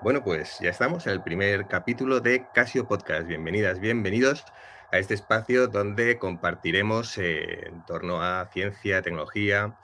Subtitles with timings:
[0.00, 3.26] Bueno, pues ya estamos en el primer capítulo de Casio Podcast.
[3.26, 4.44] Bienvenidas, bienvenidos
[4.92, 9.76] a este espacio donde compartiremos eh, en torno a ciencia, tecnología,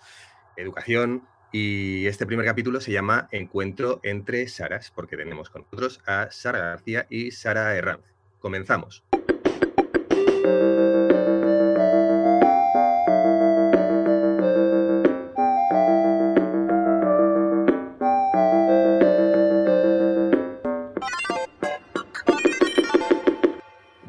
[0.57, 1.27] educación.
[1.51, 6.61] Y este primer capítulo se llama Encuentro entre Saras, porque tenemos con nosotros a Sara
[6.61, 8.05] García y Sara Herranz.
[8.39, 9.03] Comenzamos.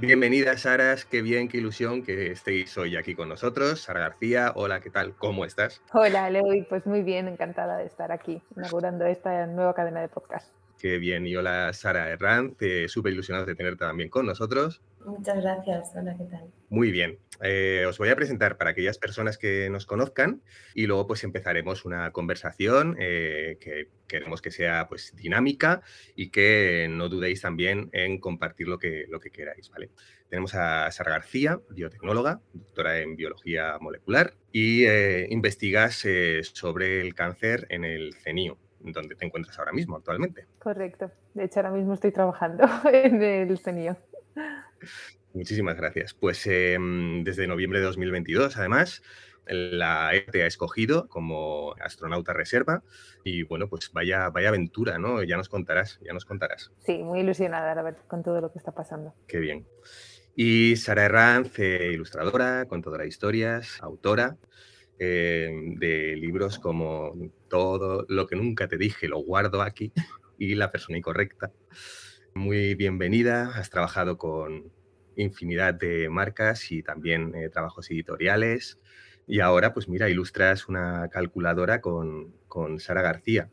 [0.05, 1.03] Bienvenida, Saras.
[1.03, 3.81] Qué bien, qué ilusión que estéis hoy aquí con nosotros.
[3.81, 5.15] Sara García, hola, ¿qué tal?
[5.17, 5.81] ¿Cómo estás?
[5.93, 6.61] Hola, Leoy.
[6.69, 10.53] Pues muy bien, encantada de estar aquí, inaugurando esta nueva cadena de podcast.
[10.79, 11.25] Qué bien.
[11.25, 12.55] Y hola, Sara Herranz.
[12.61, 14.81] Eh, Súper ilusionado de tenerte también con nosotros.
[15.05, 15.91] Muchas gracias.
[15.95, 16.51] Hola, ¿qué tal?
[16.69, 17.19] Muy bien.
[17.41, 20.41] Eh, os voy a presentar para aquellas personas que nos conozcan
[20.73, 25.81] y luego pues empezaremos una conversación eh, que queremos que sea pues dinámica
[26.15, 29.91] y que no dudéis también en compartir lo que, lo que queráis, ¿vale?
[30.29, 36.03] Tenemos a Sara García, biotecnóloga, doctora en biología molecular y eh, investigas
[36.53, 38.57] sobre el cáncer en el CENIO,
[38.91, 40.47] donde te encuentras ahora mismo actualmente.
[40.59, 41.11] Correcto.
[41.33, 43.97] De hecho, ahora mismo estoy trabajando en el CENIO.
[45.33, 46.13] Muchísimas gracias.
[46.13, 49.01] Pues em, desde noviembre de 2022, además,
[49.47, 52.83] la ETE ha escogido como astronauta reserva
[53.23, 55.21] y bueno, pues vaya, vaya aventura, ¿no?
[55.23, 56.71] Ya nos contarás, ya nos contarás.
[56.85, 59.13] Sí, muy ilusionada, la verdad, con todo lo que está pasando.
[59.27, 59.67] Qué bien.
[60.35, 64.37] Y Sara Herranz, eh, ilustradora, contadora de historias, autora
[64.99, 67.13] em, de libros como
[67.49, 69.91] Todo lo que nunca te dije, lo guardo aquí
[70.37, 71.51] y La persona incorrecta.
[72.33, 74.71] Muy bienvenida, has trabajado con
[75.15, 78.79] infinidad de marcas y también eh, trabajos editoriales.
[79.27, 83.49] Y ahora, pues mira, ilustras una calculadora con, con Sara García.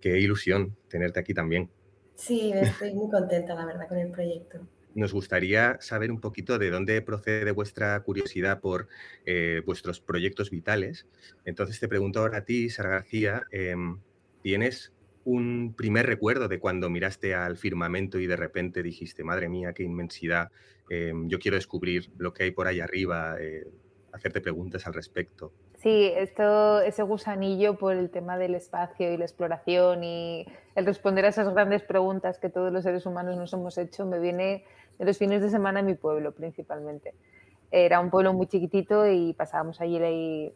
[0.00, 1.70] Qué ilusión tenerte aquí también.
[2.14, 4.60] Sí, estoy muy contenta, la verdad, con el proyecto.
[4.94, 8.88] Nos gustaría saber un poquito de dónde procede vuestra curiosidad por
[9.26, 11.06] eh, vuestros proyectos vitales.
[11.44, 14.00] Entonces te pregunto ahora a ti, Sara García, em,
[14.42, 14.92] ¿tienes
[15.24, 19.82] un primer recuerdo de cuando miraste al firmamento y de repente dijiste, madre mía, qué
[19.82, 20.50] inmensidad,
[20.88, 23.66] em, yo quiero descubrir lo que hay por ahí arriba, eh,
[24.12, 25.52] hacerte preguntas al respecto?
[25.78, 30.44] Sí, esto, ese gusanillo por el tema del espacio y la exploración y
[30.74, 34.18] el responder a esas grandes preguntas que todos los seres humanos nos hemos hecho me
[34.18, 34.64] viene
[34.98, 37.14] de los fines de semana en mi pueblo principalmente.
[37.70, 40.52] Era un pueblo muy chiquitito y pasábamos allí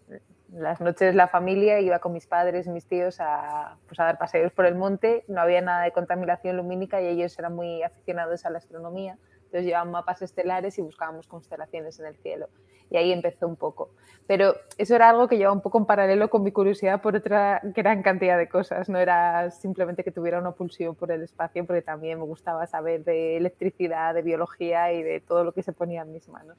[0.53, 4.53] las noches la familia iba con mis padres mis tíos a, pues a dar paseos
[4.53, 5.25] por el monte.
[5.29, 9.19] No había nada de contaminación lumínica y ellos eran muy aficionados a la astronomía.
[9.53, 12.49] Entonces llevaban mapas estelares y buscábamos constelaciones en el cielo.
[12.89, 13.91] Y ahí empezó un poco.
[14.27, 17.61] Pero eso era algo que llevaba un poco en paralelo con mi curiosidad por otra
[17.63, 18.89] gran cantidad de cosas.
[18.89, 23.05] No era simplemente que tuviera una pulsión por el espacio, porque también me gustaba saber
[23.05, 26.57] de electricidad, de biología y de todo lo que se ponía en mis manos.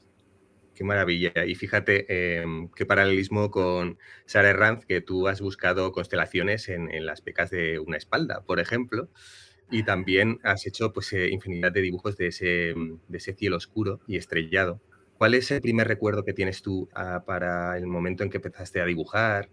[0.75, 1.45] Qué maravilla.
[1.47, 7.21] Y fíjate em, qué paralelismo con Sara Herranz, que tú has buscado constelaciones en, las
[7.21, 9.09] pecas de una espalda, por ejemplo,
[9.69, 12.46] y también has hecho pues, eh, infinidad de dibujos de ese,
[13.07, 14.79] de ese cielo oscuro y estrellado.
[15.18, 18.81] ¿Cuál es el primer recuerdo que tienes tú ah, para el momento en que empezaste
[18.81, 19.50] a dibujar?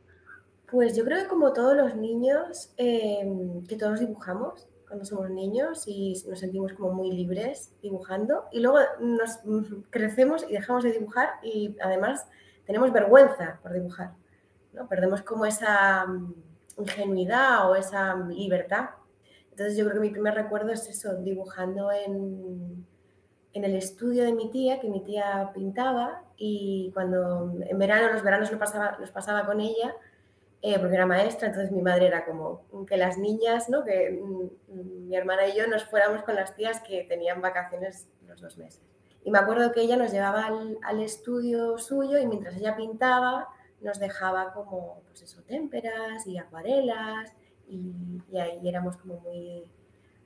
[0.71, 5.85] Pues yo creo que como todos los niños, em, que todos dibujamos, cuando somos niños
[5.87, 9.39] y nos sentimos como muy libres dibujando y luego nos
[9.91, 12.27] crecemos y dejamos de dibujar y además
[12.67, 14.15] tenemos vergüenza por dibujar.
[14.73, 14.89] ¿no?
[14.89, 16.35] Perdemos como esa mm,
[16.79, 18.91] ingenuidad o esa libertad.
[19.61, 22.87] Entonces yo creo que mi primer recuerdo es eso, dibujando en,
[23.53, 28.23] en el estudio de mi tía, que mi tía pintaba y cuando en verano, los
[28.23, 29.95] veranos lo pasaba, los pasaba con ella,
[30.63, 33.85] eh, porque era maestra, entonces mi madre era como que las niñas, ¿no?
[33.85, 38.41] que mm, mi hermana y yo nos fuéramos con las tías que tenían vacaciones los
[38.41, 38.81] dos meses.
[39.25, 40.47] Y me acuerdo que ella nos llevaba
[40.85, 43.47] al, estudio suyo y mientras ella pintaba
[43.83, 47.35] nos dejaba como, pues eso, témperas y acuarelas
[47.71, 49.65] y, y ahí éramos como muy,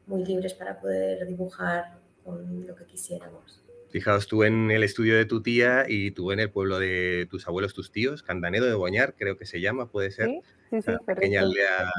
[0.07, 3.63] muy libres para poder dibujar con lo que quisiéramos.
[3.91, 7.47] Fijaos tú en el estudio de tu tía y tú en el pueblo de tus
[7.47, 10.27] abuelos, tus tíos, Candanedo de Boñar, creo que se llama, puede ser.
[10.27, 11.93] Sí, sí, sí, pequeña aldea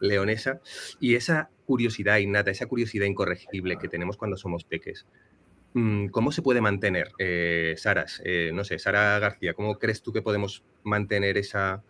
[0.00, 0.60] leonesa.
[0.98, 5.06] Y esa curiosidad innata, esa curiosidad incorregible que tenemos cuando somos peques,
[5.72, 8.20] mm, ¿cómo se puede mantener, eh, Saras?
[8.24, 11.82] Eh, no sé, Sara García, ¿cómo crees tú que podemos mantener esa,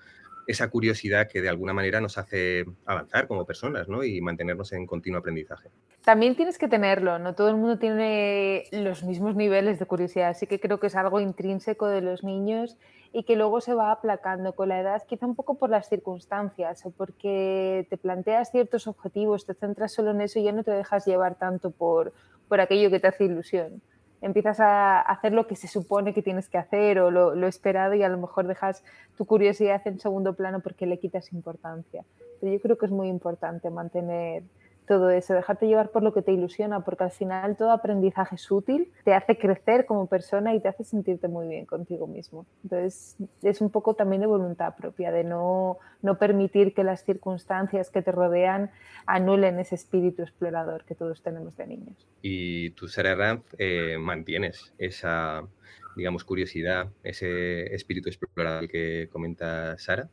[0.51, 4.05] esa curiosidad que de alguna manera nos hace avanzar como personas ¿no?
[4.05, 5.71] y mantenernos en continuo aprendizaje.
[6.05, 10.47] También tienes que tenerlo, no todo el mundo tiene los mismos niveles de curiosidad, así
[10.47, 12.77] que creo que es algo intrínseco de los niños
[13.13, 16.85] y que luego se va aplacando con la edad, quizá un poco por las circunstancias
[16.87, 20.71] o porque te planteas ciertos objetivos, te centras solo en eso y ya no te
[20.71, 22.13] dejas llevar tanto por,
[22.49, 23.83] por aquello que te hace ilusión.
[24.23, 28.03] Empiezas a hacer lo que se supone que tienes que hacer o lo, esperado y
[28.03, 28.85] a lo mejor dejas
[29.17, 32.05] tu curiosidad en segundo plano porque le quitas importancia.
[32.41, 34.43] Pero yo creo que es muy importante mantener
[34.91, 38.51] todo eso, dejarte llevar por lo que te ilusiona, porque al final todo aprendizaje es
[38.51, 42.45] útil, te hace crecer como persona y te hace sentirte muy bien contigo mismo.
[42.65, 47.89] Entonces, es un poco también de voluntad propia, de no, no permitir que las circunstancias
[47.89, 48.73] que te rodean
[49.07, 52.09] anulen ese espíritu explorador que todos tenemos de niños.
[52.21, 55.47] Y tú, Sara Ranz, eh, mantienes esa,
[55.95, 60.09] digamos, curiosidad, ese espíritu explorador que comenta Sara.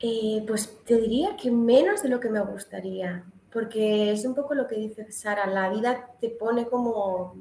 [0.00, 4.54] Eh, pues te diría que menos de lo que me gustaría porque es un poco
[4.54, 7.36] lo que dice Sara, la vida te pone como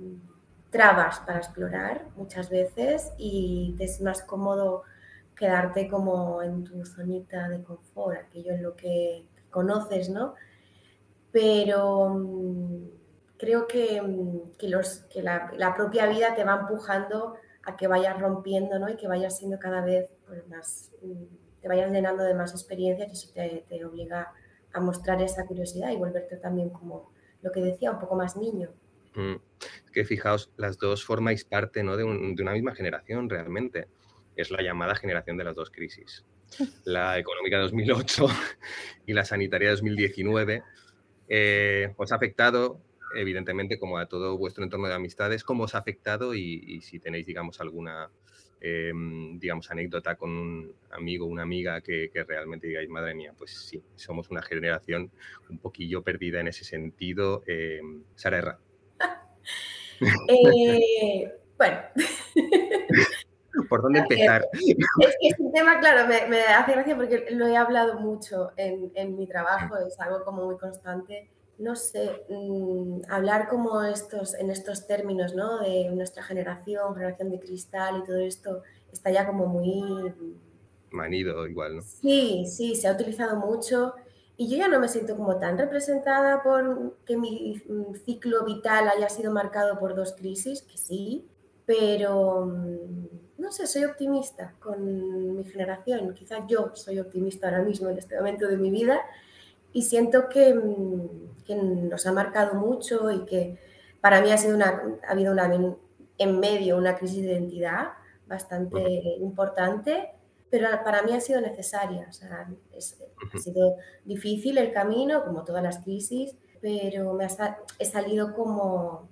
[0.70, 4.84] trabas para explorar muchas veces y te es más cómodo
[5.36, 10.36] quedarte como en tu zonita de confort, aquello en lo que conoces, ¿no?
[11.32, 12.90] Pero mm,
[13.38, 18.90] creo que, mm, que, la, propia vida te va empujando a que vayas rompiendo, ¿no?
[18.90, 23.10] Y que vayas siendo cada vez pues, más, mm, te vayas llenando de más experiencias
[23.10, 24.34] y eso te, te obliga
[24.74, 28.70] a mostrar esa curiosidad y volverte también como lo que decía, un poco más niño.
[29.14, 29.36] Mm.
[29.92, 31.98] que fijaos, las dos formáis parte ¿no?
[31.98, 33.88] de, una misma generación realmente.
[34.36, 36.24] Es la llamada generación de las dos crisis.
[36.86, 38.28] La económica de 2008
[39.06, 40.64] y la sanitaria de 2019
[41.30, 42.82] eh, os ha afectado,
[43.16, 47.00] evidentemente, como a todo vuestro entorno de amistades, cómo os ha afectado y, y si
[47.00, 48.10] tenéis, digamos, alguna
[48.64, 53.82] Em, digamos, anécdota con un amigo, una amiga que, realmente digáis, madre mía, pues sí,
[53.96, 55.10] somos una generación
[55.50, 57.44] un poquillo perdida en ese sentido.
[57.48, 57.82] Eh,
[58.16, 58.60] Sara Herra.
[60.28, 61.80] Eh, bueno.
[63.70, 64.48] ¿Por dónde empezar?
[64.54, 69.16] Es que este tema, claro, me, hace gracia porque lo he hablado mucho en, en
[69.16, 74.88] mi trabajo, es algo como muy constante no sé, mm, hablar como estos, en estos
[74.88, 75.60] términos, ¿no?
[75.60, 80.14] De nuestra generación, generación de cristal y todo esto, está ya como muy...
[80.92, 81.82] Manido igual, ¿no?
[81.82, 83.94] Sí, sí, se ha utilizado mucho
[84.42, 88.90] y yo ya no me siento como tan representada por que mi mm, ciclo vital
[88.90, 91.28] haya sido marcado por dos crisis, que sí,
[91.66, 93.08] pero mm,
[93.38, 96.14] no sé, soy optimista con mi generación.
[96.14, 99.00] Quizás yo soy optimista ahora mismo en este momento de mi vida
[99.74, 100.60] y siento que,
[101.46, 103.58] que, nos ha marcado mucho y que
[104.02, 105.50] para mí ha, sido una, ha habido una,
[106.18, 107.90] en medio una crisis de identidad
[108.28, 108.80] bastante
[109.20, 110.12] importante,
[110.50, 112.08] pero para mí ha sido necesaria.
[112.10, 112.48] O sea,
[113.34, 119.10] ha sido difícil el camino, como todas las crisis, pero me ha, he salido como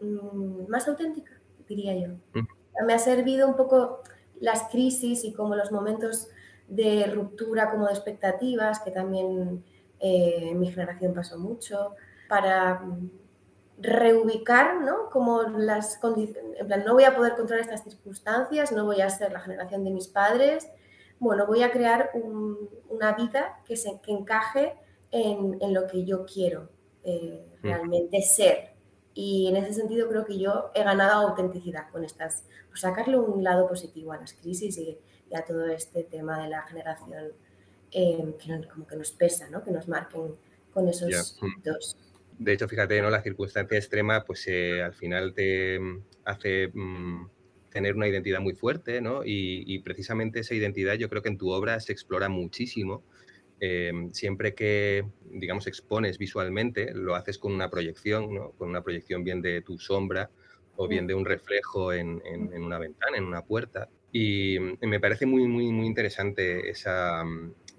[0.00, 1.32] mm, más auténtica,
[1.68, 2.14] diría yo.
[2.86, 4.00] Me ha servido un poco
[4.40, 6.28] las crisis y como los momentos
[6.68, 9.64] de ruptura, como de expectativas, que también
[10.06, 11.94] eh, mi generación pasó mucho,
[12.28, 12.84] para
[13.78, 15.08] reubicar, ¿no?
[15.08, 19.08] Como las condiciones, en plan, no voy a poder controlar estas circunstancias, no voy a
[19.08, 20.68] ser la generación de mis padres,
[21.18, 22.10] bueno, voy a crear
[22.90, 24.74] una vida que, se, que encaje
[25.10, 26.68] en, en, lo que yo quiero
[27.02, 27.62] eh, mm.
[27.62, 28.74] realmente ser.
[29.14, 33.42] Y en ese sentido creo que yo he ganado autenticidad con estas, por sacarle un
[33.42, 34.98] lado positivo a las crisis y,
[35.30, 37.32] y a todo este tema de la generación
[37.94, 39.62] eh, que como que nos pesa, ¿no?
[39.62, 40.32] que nos marquen
[40.72, 41.96] con esos dos.
[42.36, 43.08] De hecho, fíjate, ¿no?
[43.08, 47.28] la circunstancia extrema pues eh, al final te mm, hace mm,
[47.70, 49.22] tener una identidad muy fuerte ¿no?
[49.24, 53.04] y, precisamente esa identidad yo creo que en tu obra se explora muchísimo.
[53.60, 58.50] Em, siempre que, digamos, expones visualmente, lo haces con una proyección, ¿no?
[58.58, 60.30] con una proyección bien de tu sombra
[60.74, 63.88] o bien de un reflejo en, en, en una ventana, en una puerta.
[64.10, 67.24] Y mm, me parece muy, muy, muy interesante esa,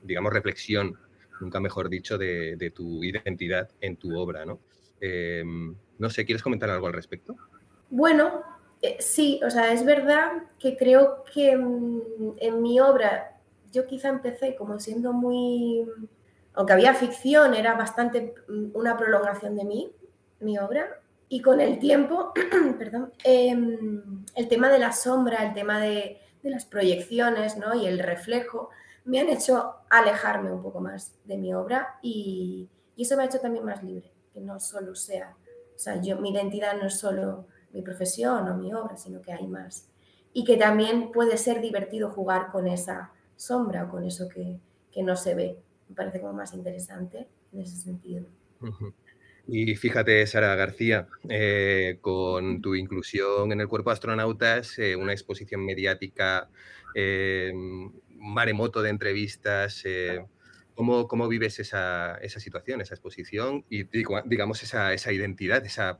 [0.05, 0.97] digamos, reflexión,
[1.41, 4.59] nunca mejor dicho, de, tu identidad en tu obra, ¿no?
[5.01, 7.35] Em, no sé, ¿quieres comentar algo al respecto?
[7.89, 8.41] Bueno,
[8.81, 12.01] eh, sí, o sea, es verdad que creo que mm,
[12.37, 13.37] en mi obra
[13.71, 15.85] yo quizá empecé como siendo muy,
[16.53, 19.91] aunque había ficción, era bastante mm, una prolongación de mí,
[20.39, 22.31] mi obra, y con el tiempo,
[22.79, 27.73] perdón, em, el tema de la sombra, el tema de, de las proyecciones ¿no?
[27.73, 28.69] y el reflejo,
[29.05, 33.39] me han hecho alejarme un poco más de mi obra y, eso me ha hecho
[33.39, 35.35] también más libre, que no solo sea,
[35.75, 39.33] o sea, yo, mi identidad no es solo mi profesión o mi obra, sino que
[39.33, 39.89] hay más.
[40.31, 44.59] Y que también puede ser divertido jugar con esa sombra o con eso que,
[45.03, 45.59] no se ve.
[45.89, 48.25] Me parece como más interesante en ese sentido.
[49.47, 55.11] Y fíjate, Sara García, eh, con tu inclusión en el cuerpo de astronautas, eh, una
[55.11, 56.49] exposición mediática,
[56.95, 57.51] eh,
[58.25, 59.83] maremoto de entrevistas,
[60.73, 65.99] ¿cómo, ¿cómo, vives esa, esa, situación, esa exposición y digamos esa, esa, identidad, esa,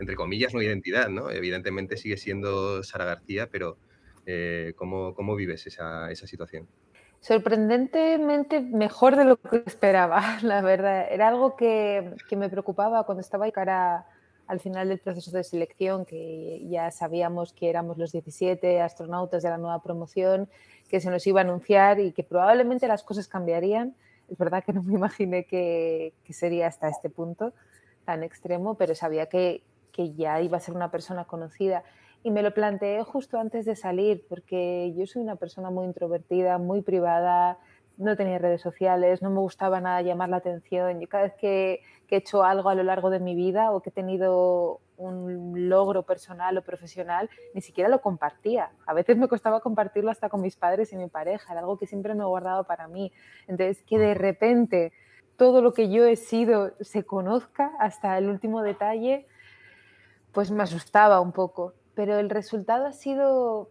[0.00, 1.30] entre comillas, no identidad, ¿no?
[1.30, 3.76] Evidentemente sigue siendo Sara García, pero
[4.76, 6.68] ¿cómo, ¿cómo, vives esa, esa situación?
[7.24, 11.06] sorprendentemente mejor de lo que esperaba, la verdad.
[11.10, 14.06] Era algo que, que me preocupaba cuando estaba cara
[14.46, 19.50] al final del proceso de selección, que ya sabíamos que éramos los 17 astronautas de
[19.50, 20.48] la nueva promoción,
[20.88, 23.94] que se nos iba a anunciar y que probablemente las cosas cambiarían.
[24.28, 27.52] Es verdad que no me imaginé que, que sería hasta este punto
[28.04, 31.82] tan extremo, pero sabía que, que ya iba a ser una persona conocida.
[32.22, 36.58] Y me lo planteé justo antes de salir, porque yo soy una persona muy introvertida,
[36.58, 37.58] muy privada,
[37.96, 41.00] no tenía redes sociales, no me gustaba nada llamar la atención.
[41.00, 43.90] Yo cada vez que, he hecho algo a lo largo de mi vida o que
[43.90, 48.70] he tenido un logro personal o profesional, ni siquiera lo compartía.
[48.86, 51.88] A veces me costaba compartirlo hasta con mis padres y mi pareja, era algo que
[51.88, 53.10] siempre me he guardado para mí.
[53.48, 54.92] Entonces, que de repente
[55.36, 59.26] todo lo que yo he sido se conozca hasta el último detalle,
[60.30, 63.70] pues me asustaba un poco pero el resultado ha sido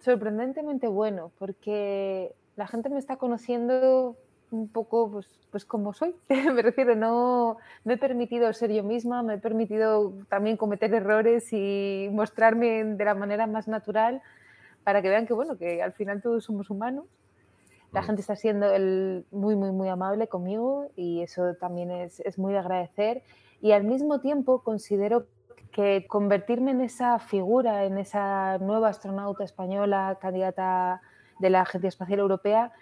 [0.00, 4.18] sorprendentemente bueno porque la gente me está conociendo
[4.50, 6.14] un poco pues, pues como soy.
[6.28, 11.54] me refiero, no me he permitido ser yo misma, me he permitido también cometer errores
[11.54, 14.20] y mostrarme de la manera más natural
[14.84, 17.06] para que vean que bueno, que al final todos somos humanos.
[17.92, 22.38] La gente está siendo el, muy, muy, muy amable conmigo y eso también es, es
[22.38, 23.22] muy de agradecer.
[23.62, 25.24] Y al mismo tiempo considero
[25.72, 31.00] que convertirme en esa figura, en esa nueva astronauta española, candidata
[31.40, 32.72] de la Agencia Espacial Europea,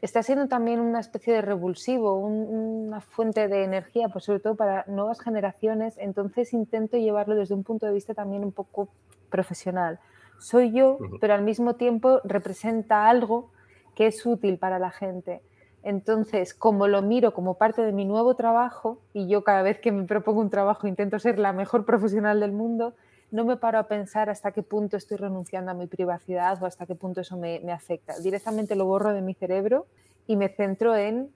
[0.00, 4.84] está siendo también una especie de revulsivo, una fuente de energía, pues sobre todo para
[4.86, 5.96] nuevas generaciones.
[5.98, 8.88] Entonces intento llevarlo desde un punto de vista también un poco
[9.30, 9.98] profesional.
[10.38, 13.50] Soy yo, pero al mismo tiempo representa algo
[13.94, 15.40] que es útil para la gente.
[15.82, 19.92] Entonces, como lo miro como parte de mi nuevo trabajo, y yo cada vez que
[19.92, 22.94] me propongo un trabajo intento ser la mejor profesional del mundo,
[23.34, 26.86] no me paro a pensar hasta qué punto estoy renunciando a mi privacidad o hasta
[26.86, 28.16] qué punto eso me, afecta.
[28.20, 29.88] Directamente lo borro de mi cerebro
[30.28, 31.30] y me centro en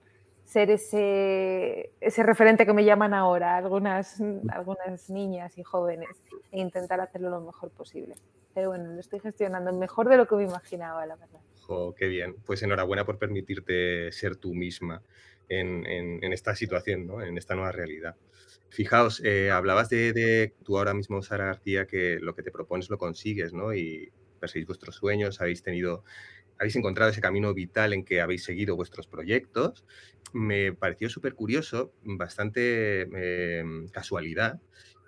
[0.45, 6.11] ser ese, ese referente que me llaman ahora, algunas, algunas niñas y jóvenes,
[6.53, 8.15] e intentar hacerlo lo mejor posible.
[8.55, 11.41] Pero bueno, lo estoy gestionando mejor de lo que me imaginaba, la verdad
[11.97, 12.37] qué bien.
[12.47, 15.03] Pues enhorabuena por permitirte ser tú misma
[15.49, 17.23] en, esta situación, ¿no?
[17.23, 18.17] en esta nueva realidad.
[18.71, 22.99] Fijaos, eh, hablabas de, tú ahora mismo, Sara García, que lo que te propones lo
[22.99, 23.75] consigues, ¿no?
[23.75, 26.05] Y perseguís vuestros sueños, habéis tenido,
[26.59, 29.85] habéis encontrado ese camino vital en que habéis seguido vuestros proyectos.
[30.35, 34.61] Me pareció súper curioso, bastante eh, casualidad,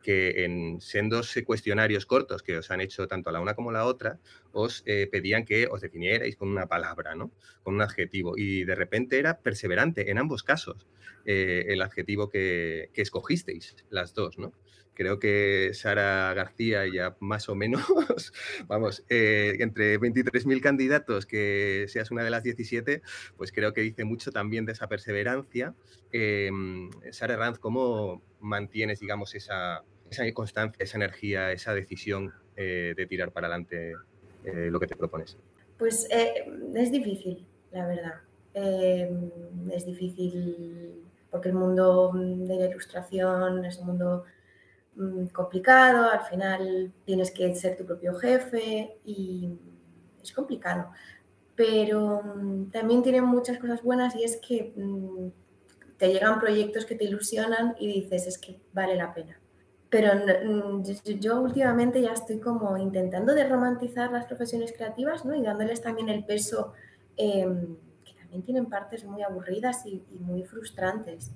[0.02, 4.18] que en sendos cuestionarios cortos que os han hecho tanto la una como la otra,
[4.52, 7.30] os eh, pedían que os definierais con una palabra, ¿no?
[7.62, 8.34] con un adjetivo.
[8.36, 10.86] Y de repente era perseverante en ambos casos
[11.24, 14.38] eh, el adjetivo que, escogisteis, las dos.
[14.38, 14.52] ¿no?
[15.00, 17.82] Creo que Sara García ya más o menos,
[18.66, 23.00] vamos, eh, entre 23.000 candidatos, que seas una de las 17,
[23.38, 25.74] pues creo que dice mucho también de esa perseverancia.
[26.12, 29.84] Em, Sara Ranz, ¿cómo mantienes, digamos, esa,
[30.34, 33.94] constancia, esa energía, esa decisión eh, de tirar para adelante
[34.44, 35.38] eh, lo que te propones?
[35.78, 38.20] Pues es difícil, la verdad.
[38.52, 39.30] Em,
[39.72, 44.24] es difícil porque el mundo de la ilustración es un mundo
[44.96, 49.58] Mm, complicado, al final tienes que ser tu propio jefe y
[50.22, 50.90] es complicado.
[51.54, 55.28] Pero mm, también tiene muchas cosas buenas y es que mm,
[55.98, 59.40] te llegan proyectos que te ilusionan y dices, es que vale la pena.
[59.90, 60.12] Pero
[61.18, 65.34] yo últimamente ya estoy como intentando de romantizar las profesiones creativas ¿no?
[65.34, 66.74] y dándoles también el peso
[67.16, 67.76] em,
[68.30, 71.30] también tienen partes muy aburridas y, y muy frustrantes.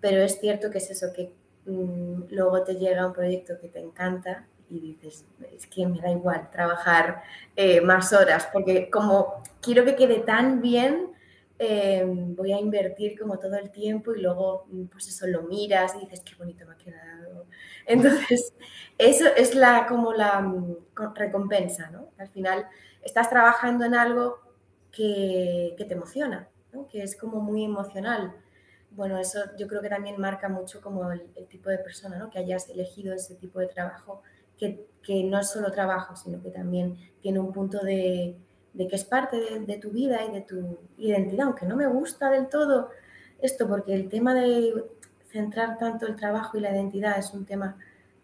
[0.00, 1.32] Pero es cierto que es eso, que
[1.66, 6.10] Mm, luego te llega un proyecto que te encanta y dices, es que me da
[6.10, 7.22] igual trabajar
[7.56, 11.12] eh, más horas, porque como quiero que quede tan bien,
[11.58, 15.94] em, voy a invertir como todo el tiempo y luego, mm, pues eso, lo miras
[15.96, 17.46] y dices, qué bonito me ha quedado.
[17.86, 18.52] Entonces,
[18.98, 20.76] eso es la, como la mm,
[21.14, 22.10] recompensa, ¿no?
[22.18, 22.66] Al final,
[23.02, 24.40] estás trabajando en algo
[24.94, 26.86] que, que te emociona, ¿no?
[26.88, 28.34] que es como muy emocional
[28.96, 32.30] bueno, eso yo creo que también marca mucho como el, tipo de persona, ¿no?
[32.30, 34.22] Que hayas elegido ese tipo de trabajo,
[34.56, 38.36] que, que, no es solo trabajo, sino que también tiene un punto de,
[38.72, 41.88] de que es parte de, de, tu vida y de tu identidad, aunque no me
[41.88, 42.90] gusta del todo
[43.40, 44.84] esto, porque el tema de
[45.30, 47.76] centrar tanto el trabajo y la identidad es un tema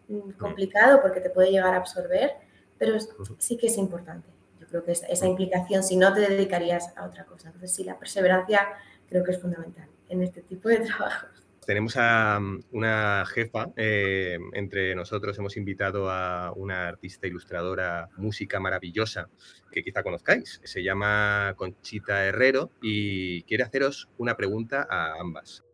[0.09, 2.35] mm, complicado porque te puede llegar a absorber,
[2.79, 2.97] pero
[3.39, 4.29] sí que es importante.
[4.71, 7.49] Creo que esa implicación, si no te dedicarías a otra cosa.
[7.49, 8.69] Entonces, sí, la perseverancia
[9.09, 11.41] creo que es fundamental en este tipo de trabajos.
[11.67, 18.59] Tenemos a mm, una jefa eh, entre nosotros, hemos invitado a una artista ilustradora, música
[18.61, 19.29] maravillosa,
[19.71, 20.61] que quizá conozcáis.
[20.65, 25.65] Se llama Conchita Herrero y quiere haceros una pregunta a ambas.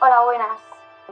[0.00, 0.58] Hola, buenas.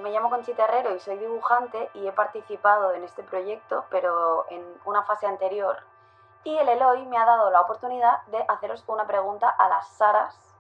[0.03, 4.63] Me llamo Conchita Herrero y soy dibujante y he participado en este proyecto, pero en
[4.85, 5.77] una fase anterior.
[6.45, 10.55] Y el Eloy me ha dado la oportunidad de haceros una pregunta a las Saras,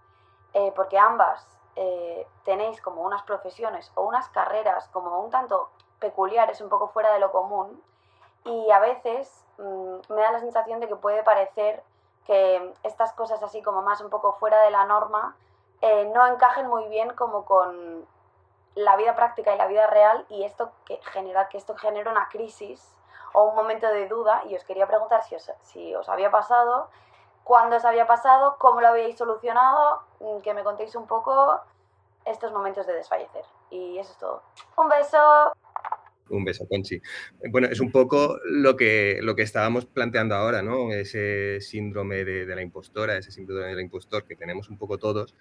[0.52, 5.70] eh, porque ambas eh, tenéis como unas profesiones o unas carreras como un tanto
[6.00, 7.82] peculiares, un poco fuera de lo común,
[8.44, 11.82] y a veces mm, me da la sensación de que puede parecer
[12.26, 15.34] que estas cosas así como más un poco fuera de la norma
[15.80, 18.06] eh, no encajen muy bien como con
[18.74, 22.28] la vida práctica y la vida real y esto que genera que esto genera una
[22.28, 22.97] crisis
[23.44, 26.90] un momento de duda y os quería preguntar si os, si os había pasado
[27.48, 31.58] cuándo os había pasado, cómo lo habíais solucionado, mm, que me contéis un poco
[32.26, 33.44] estos momentos de desfallecer.
[33.70, 34.42] Y eso es todo.
[34.76, 35.18] Un beso.
[36.28, 37.00] Un beso, Conchi.
[37.50, 40.92] Bueno, es un poco lo que, lo que estábamos planteando ahora, ¿no?
[40.92, 45.34] Ese síndrome de, la impostora, ese síndrome del impostor que tenemos un poco todos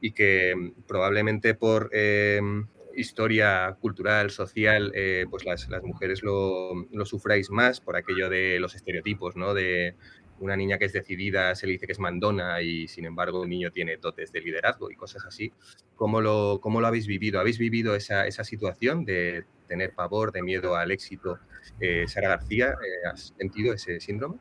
[0.00, 2.66] y que mm, probablemente por em,
[3.00, 8.60] historia cultural, social, eh, pues las, las mujeres lo, lo, sufráis más por aquello de
[8.60, 9.54] los estereotipos, ¿no?
[9.54, 9.96] De
[10.40, 13.50] una niña que es decidida se le dice que es mandona y sin embargo un
[13.50, 15.52] niño tiene dotes de liderazgo y cosas así.
[15.96, 17.40] ¿Cómo lo, cómo lo habéis vivido?
[17.40, 21.38] ¿Habéis vivido esa, esa situación de tener pavor, de miedo al éxito?
[21.78, 24.38] Eh, Sara García, eh, ¿has sentido ese síndrome?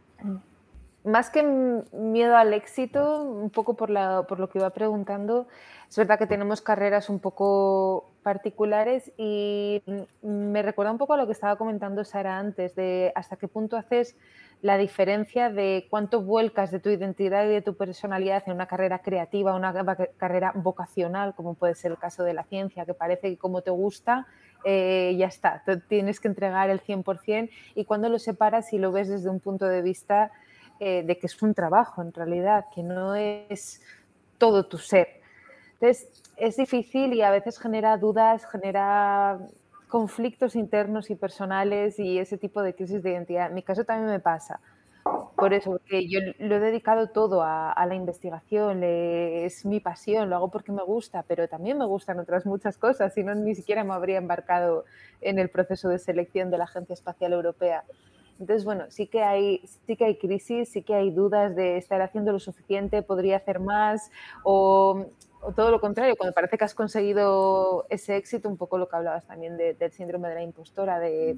[1.04, 5.48] Más que miedo al éxito, un poco por, la, por lo que iba preguntando,
[5.90, 9.82] es verdad que tenemos carreras un poco particulares y
[10.22, 13.76] me recuerda un poco a lo que estaba comentando Sara antes, de hasta qué punto
[13.76, 14.16] haces
[14.62, 19.00] la diferencia de cuánto vuelcas de tu identidad y de tu personalidad en una carrera
[19.00, 19.74] creativa, una
[20.18, 23.72] carrera vocacional, como puede ser el caso de la ciencia, que parece que como te
[23.72, 24.28] gusta,
[24.64, 29.10] eh, ya está, tienes que entregar el 100% y cuando lo separas y lo ves
[29.10, 30.32] desde un punto de vista
[30.80, 33.82] eh, de que es un trabajo en realidad, que no es
[34.38, 35.19] todo tu ser.
[35.82, 39.40] Entonces, es difícil y a veces genera dudas, genera
[39.88, 43.48] conflictos internos y personales y ese tipo de crisis de identidad.
[43.48, 44.60] En mi caso también me pasa.
[45.36, 50.36] Por eso, porque yo lo he dedicado todo a, la investigación, es mi pasión, lo
[50.36, 53.86] hago porque me gusta, pero también me gustan otras muchas cosas, si no ni siquiera
[53.86, 54.84] me habría embarcado
[55.22, 57.86] en el proceso de selección de la Agencia Espacial Europea.
[58.40, 62.02] Entonces, bueno, sí que hay, sí que hay crisis, sí que hay dudas de estar
[62.02, 64.12] haciendo lo suficiente, podría hacer más,
[64.44, 65.06] o
[65.42, 68.96] o todo lo contrario, cuando parece que has conseguido ese éxito, un poco lo que
[68.96, 71.38] hablabas también del síndrome de la impostora, de,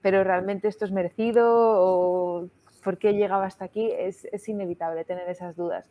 [0.00, 2.48] pero realmente esto es merecido o
[2.82, 5.84] por qué he llegado hasta aquí, es, es, inevitable tener esas dudas.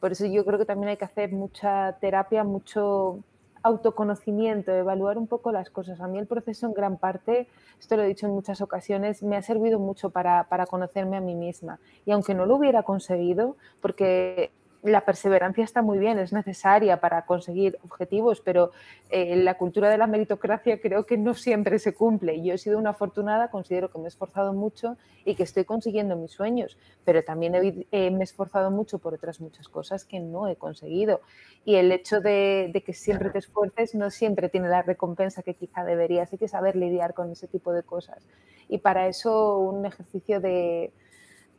[0.00, 3.22] Por eso yo creo que también hay que hacer mucha terapia, mucho
[3.62, 6.00] autoconocimiento, evaluar un poco las cosas.
[6.00, 7.46] A mí el proceso en gran parte,
[7.78, 11.20] esto lo he dicho en muchas ocasiones, me ha servido mucho para, para conocerme a
[11.20, 11.78] mí misma.
[12.04, 14.50] Y aunque no lo hubiera conseguido, porque
[14.82, 18.72] la perseverancia está muy bien, es necesaria para conseguir objetivos, pero
[19.10, 22.42] eh, la cultura de la meritocracia creo que no siempre se cumple.
[22.42, 26.16] Yo he sido una afortunada, considero que me he esforzado mucho y que estoy consiguiendo
[26.16, 30.56] mis sueños, pero también me he esforzado mucho por otras muchas cosas que no he
[30.56, 31.20] conseguido.
[31.64, 35.54] Y el hecho de, de que siempre te esfuerces no siempre tiene la recompensa que
[35.54, 36.32] quizá deberías.
[36.32, 38.26] Hay que saber lidiar con ese tipo de cosas.
[38.68, 40.92] Y para eso un ejercicio de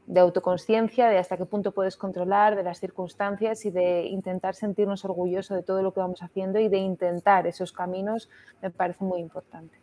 [0.06, 5.06] de autoconsciencia, de hasta qué punto puedes controlar, de las circunstancias y de intentar sentirnos
[5.06, 8.30] orgullosos de todo lo que vamos haciendo y de intentar esos caminos
[8.62, 9.78] me parece muy importante.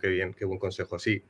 [0.00, 0.98] qué bien, qué buen consejo.
[0.98, 1.22] Sí,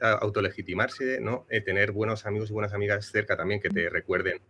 [0.00, 1.46] autolegitimarse, ¿no?
[1.48, 4.40] Eh, tener buenos amigos y buenas amigas cerca también que te recuerden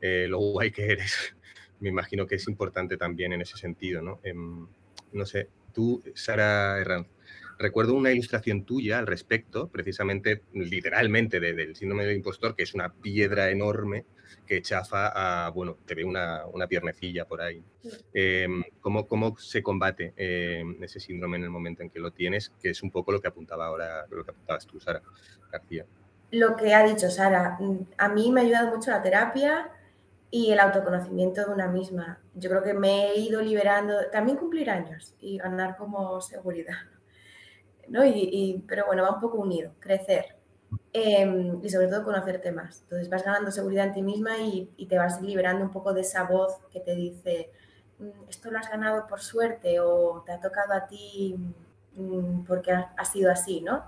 [0.00, 1.34] eh, lo guay que eres.
[1.80, 4.20] Me imagino que es importante también en ese sentido, ¿no?
[4.22, 4.66] Em,
[5.12, 7.08] no sé, tú, Sara Herranz,
[7.62, 12.92] recuerdo una ilustración tuya al respecto, precisamente, literalmente, del síndrome del impostor, que es una
[12.92, 14.04] piedra enorme
[14.46, 17.62] que chafa a, bueno, te ve una, una piernecilla por ahí.
[18.12, 22.52] Em, ¿cómo, ¿cómo, se combate em, ese síndrome en el momento en que lo tienes?
[22.60, 25.02] Que es un poco lo que apuntaba ahora, lo que apuntabas tú, Sara
[25.50, 25.86] García.
[26.30, 27.58] Lo que ha dicho Sara,
[27.98, 29.70] a mí me ha ayudado mucho la terapia
[30.30, 32.18] y el autoconocimiento de una misma.
[32.34, 36.78] Yo creo que me he ido liberando, también cumplir años y ganar como seguridad.
[37.88, 38.04] ¿No?
[38.04, 40.36] Y, pero bueno, va un poco unido, crecer
[40.92, 42.82] em, y sobre todo conocerte más.
[42.82, 46.24] Entonces vas ganando seguridad en ti misma y, te vas liberando un poco de esa
[46.24, 47.50] voz que te dice
[47.98, 51.36] mm, esto lo has ganado por suerte o te ha tocado a ti
[51.96, 53.84] mm, porque ha, sido así, ¿no?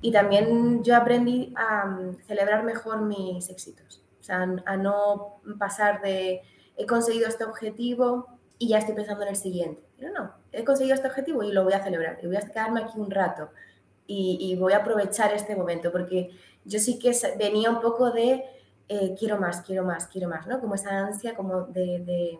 [0.00, 6.02] Y también yo aprendí a mm, celebrar mejor mis éxitos, o sea, a no pasar
[6.02, 6.42] de
[6.76, 9.82] he conseguido este objetivo y ya estoy pensando en el siguiente.
[9.98, 12.80] Pero no, he conseguido este objetivo y lo voy a celebrar y voy a quedarme
[12.82, 13.50] aquí un rato
[14.06, 16.30] y, voy a aprovechar este momento porque
[16.64, 18.44] yo sí que venía un poco de
[18.88, 20.60] eh, quiero más, quiero más, quiero más, ¿no?
[20.60, 22.38] Como esa ansia como de,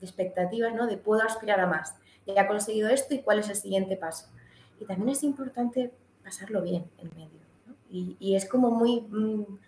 [0.00, 0.86] expectativas, ¿no?
[0.86, 1.94] De puedo aspirar a más.
[2.26, 4.28] Ya he conseguido esto y cuál es el siguiente paso.
[4.80, 5.92] Y también es importante
[6.24, 7.42] pasarlo bien en medio.
[7.90, 9.58] Y, es como muy mm,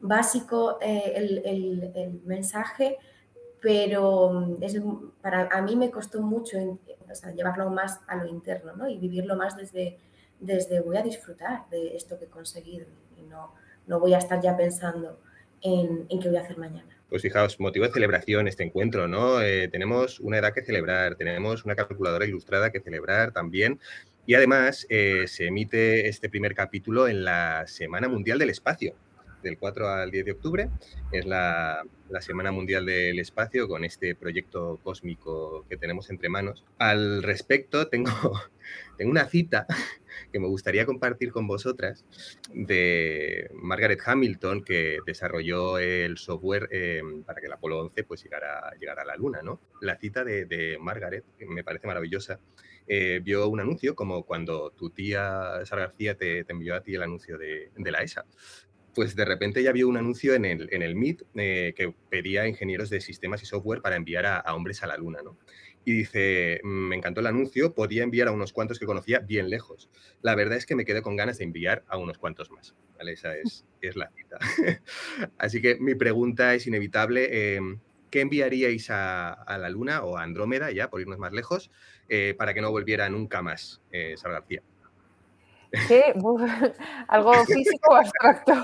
[0.00, 2.96] básico eh, el, mensaje,
[3.64, 4.78] pero mm, es,
[5.22, 6.78] para a mí me costó mucho
[7.34, 8.86] llevarlo más a lo interno ¿no?
[8.86, 9.96] y vivirlo más desde,
[10.38, 13.54] desde voy a disfrutar de esto que he conseguido y no,
[13.86, 15.18] no voy a estar ya pensando
[15.62, 16.86] en, qué voy a hacer mañana.
[17.08, 19.40] Pues fijaos, motivo de celebración este encuentro, ¿no?
[19.40, 23.80] Eh, tenemos una edad que celebrar, tenemos una calculadora ilustrada que celebrar también.
[24.26, 28.94] Y además eh, se emite este primer capítulo en la Semana Mundial del Espacio,
[29.44, 30.70] del 4 al 10 de octubre.
[31.12, 36.64] Es la, la, Semana Mundial del Espacio con este proyecto cósmico que tenemos entre manos.
[36.78, 38.10] Al respecto, tengo,
[38.98, 39.66] tengo una cita
[40.32, 42.04] que me gustaría compartir con vosotras
[42.52, 48.70] de Margaret Hamilton, que desarrolló el software eh, para que el Apolo 11 pues, llegara,
[48.70, 49.42] a la Luna.
[49.42, 49.60] ¿no?
[49.80, 52.40] La cita de, de Margaret me parece maravillosa.
[52.86, 56.94] Eh, vio un anuncio como cuando tu tía Sara García te, te envió a ti
[56.94, 58.26] el anuncio de, de, la ESA.
[58.94, 62.46] Pues de repente ya vio un anuncio en el, en el MIT eh, que pedía
[62.46, 65.20] ingenieros de sistemas y software para enviar a, a hombres a la Luna.
[65.22, 65.36] ¿no?
[65.84, 69.50] y dice, mm, me encantó el anuncio, podía enviar a unos cuantos que conocía bien
[69.50, 69.90] lejos.
[70.22, 72.74] La verdad es que me quedé con ganas de enviar a unos cuantos más.
[73.00, 74.38] Esa es, es la cita.
[75.38, 77.56] Así que mi pregunta es inevitable.
[77.56, 77.80] Em,
[78.10, 81.70] ¿Qué enviaríais a, la Luna o a Andrómeda, ya por irnos más lejos,
[82.08, 84.62] eh, para que no volviera nunca más, eh, Sara García?
[87.08, 88.54] ¿Algo físico o abstracto?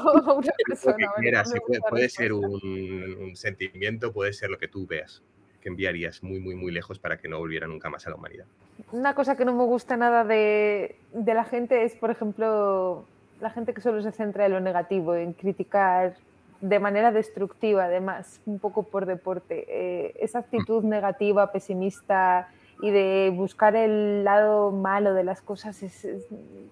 [1.90, 5.22] puede, ser un sentimiento, puede ser lo que tú veas
[5.60, 8.46] que enviarías muy, muy, muy lejos para que no volviera nunca más a la humanidad?
[8.92, 13.04] Una cosa que no me gusta nada de, de la gente es, por ejemplo,
[13.40, 16.16] la gente que solo se centra en lo negativo, en criticar
[16.60, 19.64] de manera destructiva, además, un poco por deporte.
[19.68, 22.48] Eh, esa actitud negativa, pesimista
[22.82, 26.06] y de buscar el lado malo de las cosas es,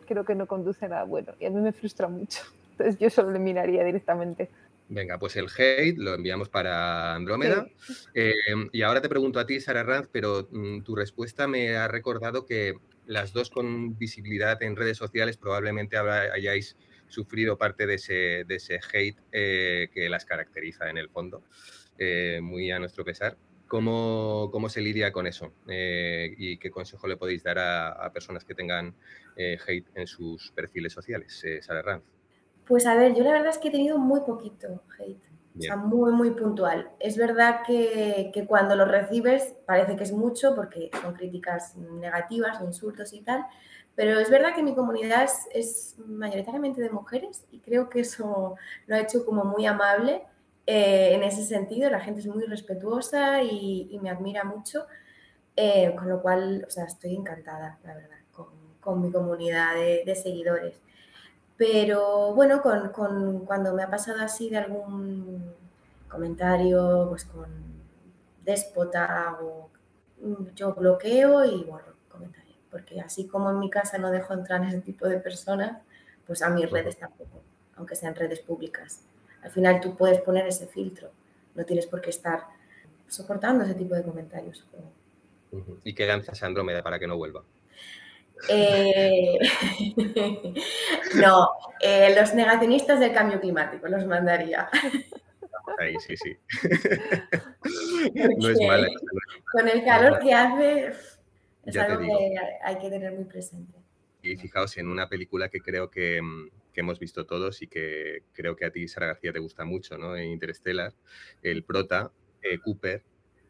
[0.07, 2.43] creo que no conduce a nada bueno y a mí me frustra mucho.
[2.73, 4.49] Entonces yo solo le miraría directamente.
[4.89, 7.67] Venga, pues el hate lo enviamos para Andrómeda.
[8.15, 11.89] Em, y ahora te pregunto a ti, Sara Ranz, pero mm, tu respuesta me ha
[11.89, 12.75] recordado que
[13.07, 16.77] las dos con visibilidad en redes sociales probablemente hayáis
[17.09, 21.43] sufrido parte de ese, de ese hate eh, que las caracteriza en el fondo,
[21.99, 23.37] eh, muy a nuestro pesar.
[23.69, 25.53] ¿Cómo, ¿Cómo, se lidia con eso?
[25.69, 28.95] Eh, ¿Y qué consejo le podéis dar a, a personas que tengan
[29.37, 32.03] hate en sus perfiles sociales, Sara Ranz?
[32.69, 35.23] Pues a ver, yo la verdad es que he tenido muy poquito hate,
[35.59, 36.91] o sea, muy, muy puntual.
[37.01, 43.13] Es verdad que, cuando lo recibes parece que es mucho porque son críticas negativas, insultos
[43.15, 43.45] y tal,
[43.95, 48.95] pero es verdad que mi comunidad es, mayoritariamente de mujeres y creo que eso lo
[48.95, 50.23] ha hecho como muy amable
[50.71, 51.89] eh, en ese sentido.
[51.89, 54.87] La gente es muy respetuosa y, me admira mucho,
[55.57, 58.19] eh, con lo cual, o sea, estoy encantada, la verdad,
[58.81, 60.81] con, mi comunidad de seguidores.
[61.57, 65.55] Pero bueno, con, con, cuando me ha pasado así de algún
[66.09, 67.49] comentario, pues con
[68.45, 69.71] déspota o
[70.55, 72.55] yo bloqueo y borro comentario.
[72.71, 75.83] Porque así como en mi casa no dejo entrar ese tipo de personas,
[76.27, 77.43] pues a mis redes tampoco,
[77.77, 79.03] aunque sean redes públicas.
[79.43, 81.11] Al final tú puedes poner ese filtro,
[81.55, 82.45] no tienes por qué estar
[83.09, 84.65] soportando ese tipo de comentarios.
[85.85, 87.43] ¿Y qué lanzas a Andrómeda para que no vuelva?
[88.49, 89.39] Eh,
[91.17, 91.49] no,
[91.81, 94.69] eh, los negacionistas del cambio climático los mandaría.
[95.79, 96.37] Ahí sí, sí.
[98.39, 98.89] no es mala.
[99.53, 100.93] Con el calor que hace,
[101.65, 103.79] es algo que hay que tener muy presente.
[104.23, 106.49] Y fijaos en una película que creo que, mm,
[106.79, 109.99] que, hemos visto todos y que creo que a ti, Sara García, te gusta mucho,
[109.99, 110.17] ¿no?
[110.17, 110.95] En Interstellar,
[111.43, 112.13] el prota,
[112.43, 113.03] eh, Cooper,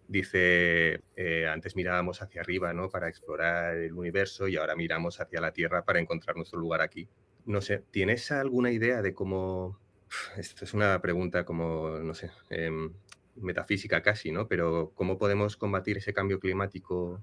[0.08, 2.88] dice, eh, antes mirábamos hacia arriba ¿no?
[2.88, 7.08] para explorar el universo y ahora miramos hacia la Tierra para encontrar nuestro lugar aquí.
[7.44, 9.78] No sé, ¿tienes alguna idea de cómo...
[10.38, 12.92] Esto es una pregunta como, no sé, em,
[13.36, 14.48] metafísica casi, ¿no?
[14.48, 17.22] Pero ¿cómo podemos combatir ese cambio climático,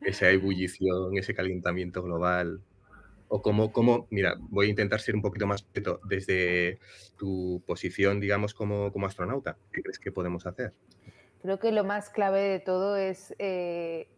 [0.00, 2.60] esa ebullición, ese calentamiento global?
[3.28, 5.66] O cómo, cómo, mira, voy a intentar ser un poquito más
[6.08, 6.78] desde
[7.16, 9.56] tu posición, digamos, como, como astronauta.
[9.72, 10.72] ¿Qué crees que podemos hacer?
[11.42, 14.08] Creo que lo más clave de todo es eh,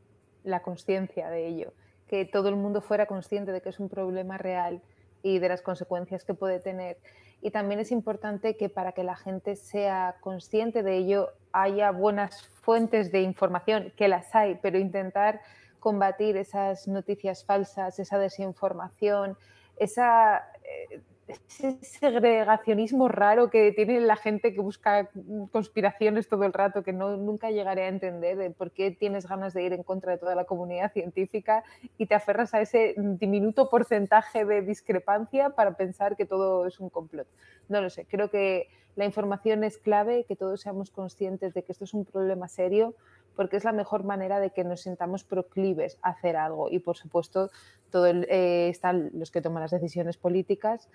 [0.45, 1.73] la conciencia de ello,
[2.09, 4.83] que todo el mundo fuera consciente de que es un problema real
[5.23, 6.99] y de las consecuencias que puede tener.
[7.43, 12.43] Y también es importante que para que la gente sea consciente de ello haya buenas
[12.63, 15.41] fuentes de información, que las hay, pero intentar
[15.87, 19.39] combatir esas noticias falsas, esa desinformación,
[19.77, 25.09] esa, eh, ese segregacionismo raro que tiene la gente que busca
[25.53, 29.55] conspiraciones todo el rato, que no, nunca llegaré a entender de por qué tienes ganas
[29.55, 31.63] de ir en contra de toda la comunidad científica
[31.99, 36.91] y te aferras a ese diminuto porcentaje de discrepancia para pensar que todo es un
[36.91, 37.29] complot.
[37.69, 41.71] No lo sé, creo que la información es clave, que todos seamos conscientes de que
[41.71, 42.97] esto es un problema serio,
[43.37, 46.71] porque es la mejor manera de que nos sintamos proclives a hacer algo.
[46.71, 47.51] Y por supuesto,
[47.91, 50.89] todo eh, están los que toman las decisiones políticas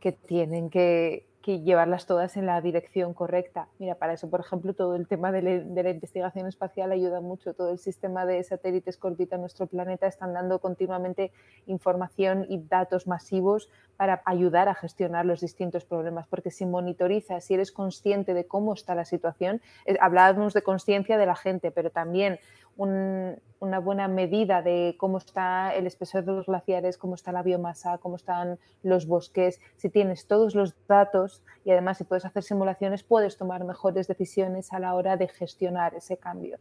[0.00, 3.68] que tienen que, llevarlas todas en la dirección correcta.
[3.78, 7.54] Mira, para eso, por ejemplo, todo el tema de, la investigación espacial ayuda mucho.
[7.54, 11.32] Todo el sistema de satélites que orbitan nuestro planeta están dando continuamente
[11.66, 16.26] información y datos masivos para ayudar a gestionar los distintos problemas.
[16.28, 21.18] Porque si monitorizas, si eres consciente de cómo está la situación, eh, hablábamos de conciencia
[21.18, 22.38] de la gente, pero también
[22.76, 27.98] una buena medida de cómo está el espesor de los glaciares, cómo está la biomasa,
[27.98, 29.60] cómo están los bosques.
[29.76, 34.72] Si tienes todos los datos y además si puedes hacer simulaciones, puedes tomar mejores decisiones
[34.72, 36.58] a la hora de gestionar ese cambio.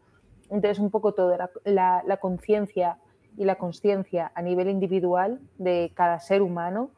[0.49, 2.97] Entonces, un poco todo, la, la conciencia
[3.37, 6.91] y la consciencia a nivel individual de cada ser humano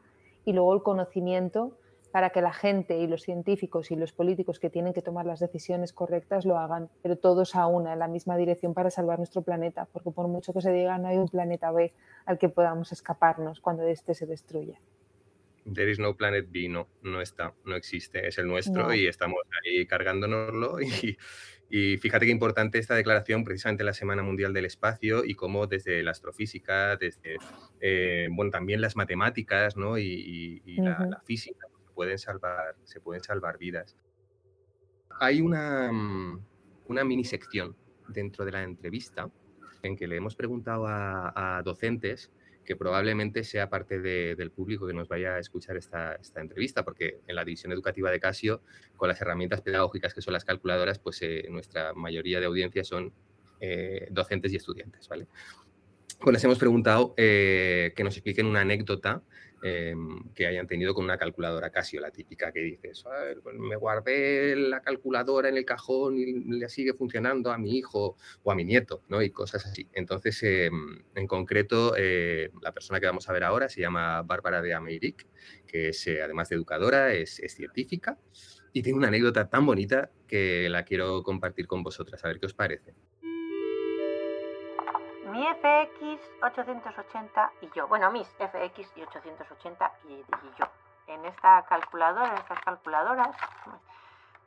[0.46, 1.78] y luego el conocimiento
[2.14, 5.40] para que la gente y los científicos y los políticos que tienen que tomar las
[5.40, 9.42] decisiones correctas lo hagan, pero todos a una, en la misma dirección para salvar nuestro
[9.42, 11.92] planeta, porque por mucho que se diga, no hay un planeta B
[12.28, 14.80] al que podamos escaparnos cuando éste se destruya.
[15.74, 19.40] There is no planet B, no, no está, no existe, es el nuestro y estamos
[19.66, 20.78] ahí cargándonoslo.
[21.72, 25.34] Y, y, fíjate qué importante esta declaración precisamente en la Semana Mundial del Espacio y
[25.34, 27.38] cómo desde la astrofísica, desde,
[27.82, 29.98] eh, bueno, también las matemáticas ¿no?
[29.98, 33.96] y, la, la, física, pueden salvar, se pueden salvar vidas.
[35.20, 36.46] Hay una, mm,
[36.88, 37.76] una mini sección
[38.08, 39.30] dentro de la entrevista
[39.84, 42.32] en que le hemos preguntado a, docentes
[42.66, 47.20] que probablemente sea parte del público que nos vaya a escuchar esta, esta, entrevista, porque
[47.28, 48.62] en la división educativa de Casio,
[48.96, 53.12] con las herramientas pedagógicas que son las calculadoras, pues eh, nuestra mayoría de audiencia son
[53.60, 55.28] eh, docentes y estudiantes, ¿vale?
[56.22, 59.24] Pues les hemos preguntado eh, que nos expliquen una anécdota
[59.66, 63.06] Em, que hayan tenido con una calculadora Casio, la típica que dices,
[63.42, 68.18] pues me guardé la calculadora en el cajón y le sigue funcionando a mi hijo
[68.44, 69.22] o a mi nieto, ¿no?
[69.22, 69.88] Y cosas así.
[69.94, 74.62] Entonces, em, en concreto, eh, la persona que vamos a ver ahora se llama Bárbara
[74.62, 75.28] de Ameiric,
[75.66, 78.20] que es, eh, además de educadora, es, es científica
[78.74, 82.48] y tiene una anécdota tan bonita que la quiero compartir con vosotras, a ver qué
[82.48, 82.94] os parece
[85.34, 90.24] mi FX 880 y yo, bueno, mis FX y 880 y,
[90.60, 90.66] yo.
[91.08, 93.36] En esta calculadora, en estas calculadoras,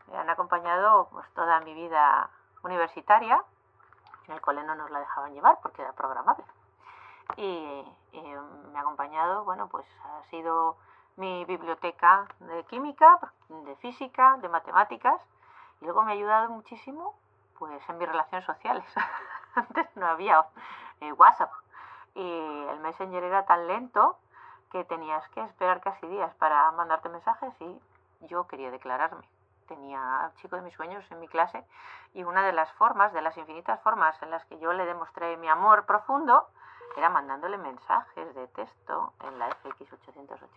[0.07, 2.31] me han acompañado pues, toda mi vida
[2.63, 3.43] universitaria.
[4.29, 6.45] En el cole no nos la dejaban llevar porque era programable.
[7.37, 10.77] Y, me ha acompañado, bueno, pues ha sido
[11.17, 13.19] mi biblioteca de química,
[13.49, 15.21] de física, de matemáticas,
[15.81, 17.19] y luego me ha ayudado muchísimo
[17.59, 18.87] pues en mis relaciones sociales.
[19.69, 20.45] Antes no había
[21.01, 21.51] eh, WhatsApp
[22.15, 24.19] y el Messenger era tan lento
[24.71, 27.81] que tenías que esperar casi días para mandarte mensajes y
[28.21, 29.29] yo quería declararme.
[29.69, 31.65] Tenía al chico de mis sueños en mi clase
[32.15, 35.37] y una de las formas, de las infinitas formas en las que yo le demostré
[35.37, 36.49] mi amor profundo,
[36.97, 40.49] era mandándole mensajes de texto en la FX880.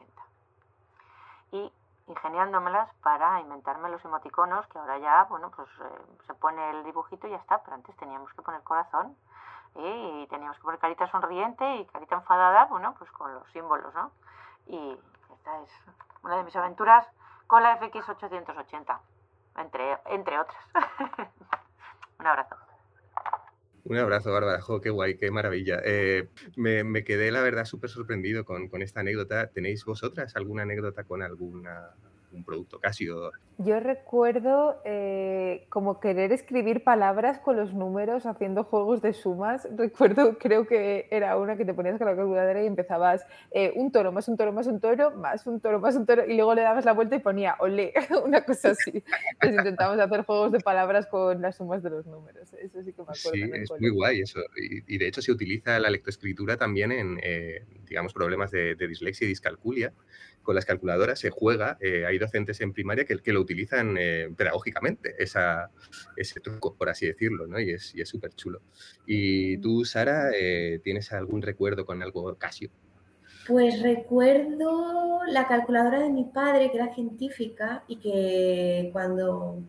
[1.51, 1.73] Y
[2.10, 7.28] ingeniándomelas para inventarme los emoticonos, que ahora ya, bueno, pues eh, se pone el dibujito
[7.28, 9.15] y ya está, pero antes teníamos que poner corazón
[9.76, 14.12] y teníamos que poner carita sonriente y carita enfadada, bueno, pues con los símbolos, ¿no?
[14.65, 15.00] Y
[15.34, 15.72] esta es
[16.24, 17.08] una de mis aventuras
[17.48, 19.00] con la FX880,
[19.58, 20.63] entre, entre otras.
[22.19, 22.68] Un abrazo.
[23.84, 24.62] Un abrazo, Bárbara.
[24.82, 25.82] qué guay, qué maravilla.
[25.84, 29.48] Eh, me, quedé, la verdad, súper sorprendido con, con, esta anécdota.
[29.48, 31.96] ¿Tenéis vosotras alguna anécdota con alguna
[32.32, 33.32] un producto Casio.
[33.58, 39.68] Yo recuerdo eh, como querer escribir palabras con los números haciendo juegos de sumas.
[39.76, 43.92] Recuerdo, creo que era una que te ponías con la calculadora y empezabas eh, un
[43.92, 46.56] toro más un toro más un toro más un toro más un toro y luego
[46.56, 49.04] le dabas la vuelta y ponía ole, una cosa así.
[49.42, 52.54] Pues intentamos hacer juegos de palabras con las sumas de los números.
[52.54, 53.32] Eso sí que me acuerdo.
[53.34, 54.39] Sí, es muy guay eso.
[54.56, 59.26] Y, de hecho se utiliza la lectoescritura también en, eh, digamos, problemas de, de, dislexia
[59.26, 59.94] y discalculia.
[60.43, 65.15] Con las calculadoras se juega, hay docentes en primaria que, que lo utilizan eh, pedagógicamente,
[65.17, 67.47] ese truco, por así decirlo.
[67.60, 68.62] Y es súper chulo.
[69.06, 72.69] ¿Y tú, Sara, eh, tienes algún recuerdo con algo Casio?
[73.47, 79.63] Pues recuerdo la calculadora de mi padre, que era científica, y que cuando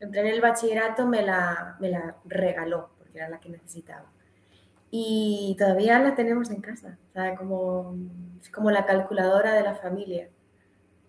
[0.00, 4.10] entré en el bachillerato me la, me la regaló, porque era la que necesitaba
[4.90, 7.96] y todavía la tenemos en casa, o sea, como,
[8.52, 10.28] como la calculadora de la familia.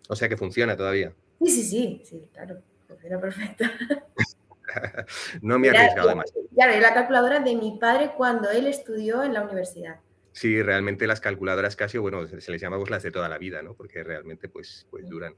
[0.08, 1.14] O sea que funciona todavía.
[1.40, 3.66] Sí, sí, sí, sí, claro, funciona perfecto.
[5.42, 6.48] no me he arriesgado demasiado.
[6.54, 10.00] Claro, la calculadora de mi padre cuando él estudió en la universidad.
[10.34, 13.62] Sí, realmente las calculadoras Casio, bueno, se les llama pues, las de toda la vida,
[13.62, 13.74] ¿no?
[13.74, 15.36] Porque realmente pues, pues duran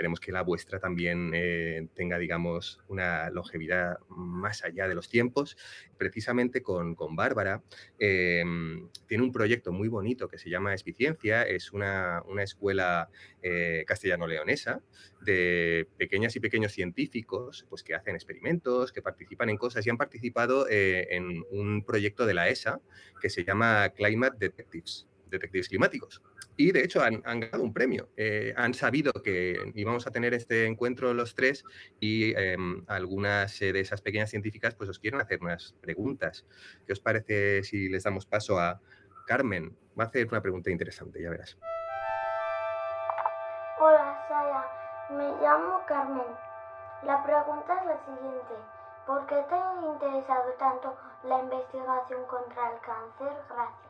[0.00, 5.58] esperemos que la vuestra también eh, tenga, digamos, una longevidad más allá de los tiempos.
[5.98, 7.62] Precisamente con, con Bárbara
[7.98, 13.10] em, tiene un proyecto muy bonito que se llama Eficiencia, es una, una escuela
[13.42, 14.80] eh, castellano-leonesa
[15.20, 19.98] de pequeñas y pequeños científicos pues, que hacen experimentos, que participan en cosas y han
[19.98, 22.80] participado eh, en un proyecto de la ESA
[23.20, 26.22] que se llama Climate Detectives, detectives climáticos.
[26.56, 28.10] Y de hecho han, ganado un premio.
[28.16, 31.64] Eh, han sabido que íbamos a tener este encuentro los tres
[32.00, 36.46] y em, algunas eh, de esas pequeñas científicas pues os quieren hacer unas preguntas.
[36.86, 38.80] ¿Qué os parece si les damos paso a
[39.26, 39.76] Carmen?
[39.98, 41.58] Va a hacer una pregunta interesante, ya verás.
[43.78, 44.64] Hola, Saya.
[45.16, 46.26] Me llamo Carmen.
[47.02, 48.54] La pregunta es la siguiente.
[49.06, 53.32] ¿Por qué te ha interesado tanto la investigación contra el cáncer?
[53.48, 53.89] Gracias.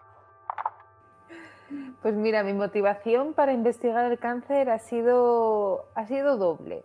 [2.02, 6.84] Pues mira, mi motivación para investigar el cáncer ha sido, ha sido doble.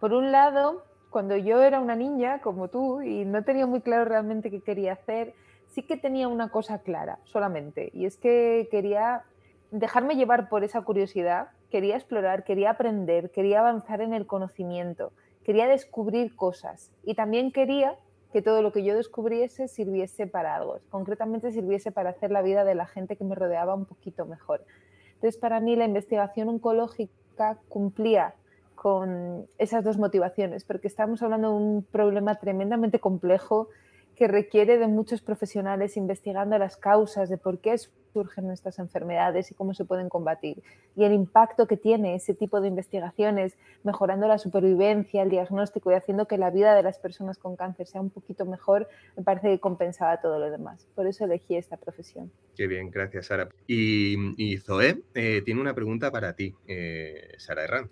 [0.00, 4.04] Por un lado, cuando yo era una niña, como tú, y no tenía muy claro
[4.04, 5.34] realmente qué quería hacer,
[5.68, 9.24] sí que tenía una cosa clara solamente, y es que quería
[9.70, 15.12] dejarme llevar por esa curiosidad, quería explorar, quería aprender, quería avanzar en el conocimiento,
[15.44, 17.96] quería descubrir cosas y también quería
[18.34, 22.64] que todo lo que yo descubriese sirviese para algo, concretamente sirviese para hacer la vida
[22.64, 24.64] de la gente que me rodeaba un poquito mejor.
[25.14, 28.34] Entonces, para mí la investigación oncológica cumplía
[28.74, 33.68] con esas dos motivaciones, porque estamos hablando de un problema tremendamente complejo
[34.16, 37.76] que requiere de muchos profesionales investigando las causas de por qué
[38.14, 40.62] surgen estas enfermedades y cómo se pueden combatir.
[40.94, 45.94] Y el impacto que tiene ese tipo de investigaciones, mejorando la supervivencia, el diagnóstico y
[45.94, 49.48] haciendo que la vida de las personas con cáncer sea un poquito mejor, me parece
[49.48, 50.86] que compensaba todo lo demás.
[50.94, 52.30] Por eso elegí esta profesión.
[52.56, 53.48] Qué bien, gracias, Sara.
[53.66, 57.90] Y, Zoé eh, tiene una pregunta para ti, eh, Sara Herranz.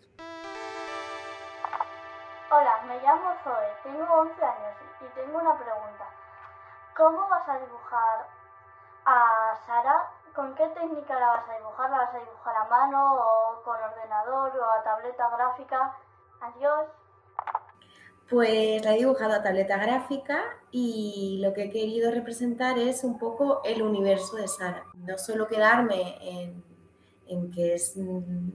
[2.55, 6.05] Hola, me llamo Zoe, tengo 11 años y tengo una pregunta.
[6.95, 8.27] ¿Cómo vas a dibujar
[9.07, 10.11] a Sara?
[10.35, 11.91] ¿Con qué técnica la vas a dibujar?
[11.91, 15.97] ¿La vas a dibujar a mano o con ordenador o a tableta gráfica?
[16.43, 16.89] Adiós.
[18.29, 23.19] Pues la he dibujado a tableta gráfica y lo que he querido representar es un
[23.19, 24.85] poco el universo de Sara.
[24.93, 26.72] No solo quedarme en,
[27.33, 27.97] en que es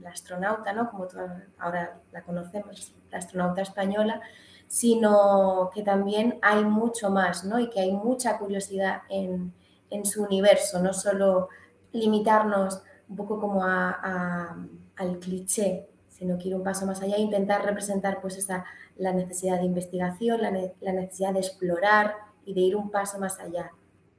[0.02, 0.90] la astronauta, ¿no?
[0.90, 1.06] como
[1.58, 4.20] ahora la conocemos, la astronauta española,
[4.66, 7.58] sino que también hay mucho más, ¿no?
[7.58, 9.52] Y que hay mucha curiosidad en,
[10.04, 11.48] su universo, no solo
[11.92, 17.64] limitarnos un poco como al cliché, sino que ir un paso más allá e intentar
[17.64, 20.50] representar pues esa, la necesidad de investigación, la,
[20.92, 22.14] necesidad de explorar
[22.44, 23.70] y de ir un paso más allá.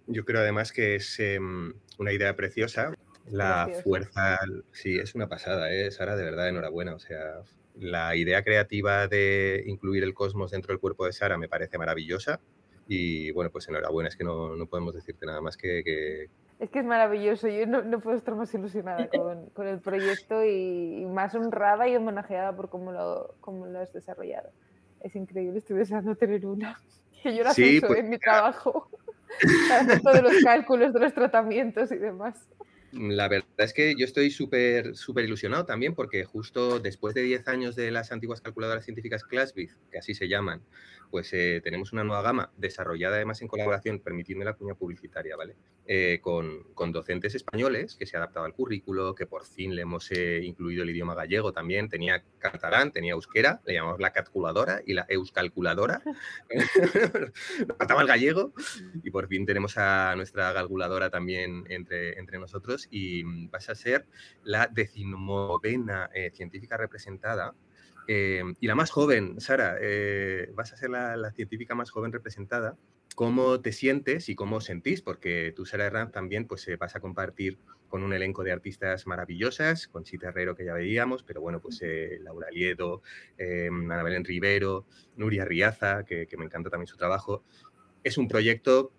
[0.07, 2.93] Yo creo además que es em, una idea preciosa.
[3.31, 4.39] La fuerza,
[4.71, 5.91] sí, es una pasada, ¿eh?
[5.91, 6.95] Sara, de verdad, enhorabuena.
[6.95, 7.41] O sea,
[7.79, 12.39] la idea creativa de incluir el cosmos dentro del cuerpo de Sara me parece maravillosa.
[12.87, 16.27] Y bueno, pues enhorabuena, es que no, no podemos decirte nada más que,
[16.59, 20.43] Es que es maravilloso, yo no, no puedo estar más ilusionada con, con el proyecto
[20.43, 24.49] y, más honrada y homenajeada por cómo lo, cómo lo has desarrollado.
[25.01, 26.79] Es increíble, estoy deseando tener una.
[27.21, 28.89] Que yo la sí, pues, en mi trabajo,
[30.03, 32.47] todos los cálculos de los tratamientos y demás.
[32.91, 37.47] La verdad es que yo estoy súper súper ilusionado también porque justo después de 10
[37.47, 40.61] años de las antiguas calculadoras científicas ClassBiz, que así se llaman,
[41.09, 45.55] pues eh, tenemos una nueva gama desarrollada además en colaboración, permitiendo la cuña publicitaria, ¿vale?
[45.87, 50.11] Eh, con, docentes españoles que se ha adaptado al currículo, que por fin le hemos
[50.11, 54.93] eh, incluido el idioma gallego también, tenía catalán, tenía euskera, le llamamos la calculadora y
[54.93, 56.01] la euscalculadora,
[57.77, 58.53] faltaba el gallego.
[59.03, 64.05] Y por fin tenemos a nuestra calculadora también entre, entre nosotros y vas a ser
[64.43, 67.53] la decimonovena científica representada
[68.11, 72.75] eh, y la más joven, Sara, eh, vas a ser la, científica más joven representada
[73.13, 77.01] cómo te sientes y cómo sentís, porque tú, Sara Herranz, también pues, eh, vas a
[77.01, 81.59] compartir con un elenco de artistas maravillosas, con Chita Herrero, que ya veíamos, pero bueno,
[81.59, 83.03] pues eh, Laura Liedo,
[83.37, 87.43] Ana Belén Rivero, Nuria Riaza, que me encanta también su trabajo.
[88.03, 88.91] Es un proyecto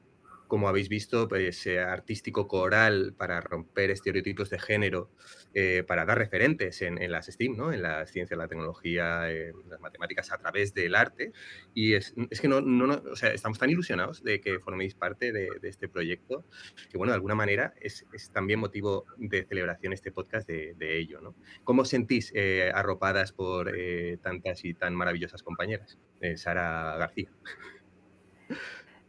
[0.50, 5.08] como habéis visto, pues, eh, artístico coral para romper estereotipos de género,
[5.54, 7.72] eh, para dar referentes en, las STEAM, ¿no?
[7.72, 11.32] en la ciencia, la tecnología, en las matemáticas a través del arte.
[11.72, 15.88] Y es, que no, o sea, estamos tan ilusionados de que forméis parte de, este
[15.88, 16.44] proyecto,
[16.90, 21.20] que bueno, de alguna manera es, también motivo de celebración este podcast de, ello.
[21.20, 21.36] ¿no?
[21.62, 23.72] ¿Cómo sentís eh, arropadas por
[24.20, 25.96] tantas y tan maravillosas compañeras?
[26.34, 27.30] Sara García.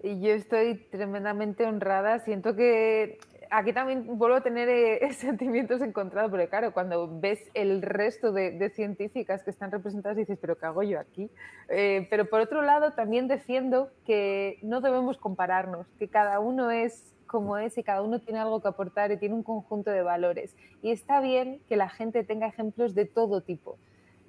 [0.04, 2.20] Yo estoy tremendamente honrada.
[2.20, 3.20] Siento que
[3.52, 8.72] aquí también vuelvo a tener eh, sentimientos encontrados, porque claro, cuando ves el resto de,
[8.74, 11.30] científicas que están representadas, dices, pero ¿qué hago yo aquí?
[11.70, 17.14] Eh, pero por otro lado, también defiendo que no debemos compararnos, que cada uno es
[17.28, 20.56] como es y cada uno tiene algo que aportar y tiene un conjunto de valores.
[20.82, 23.78] Y está bien que la gente tenga ejemplos de todo tipo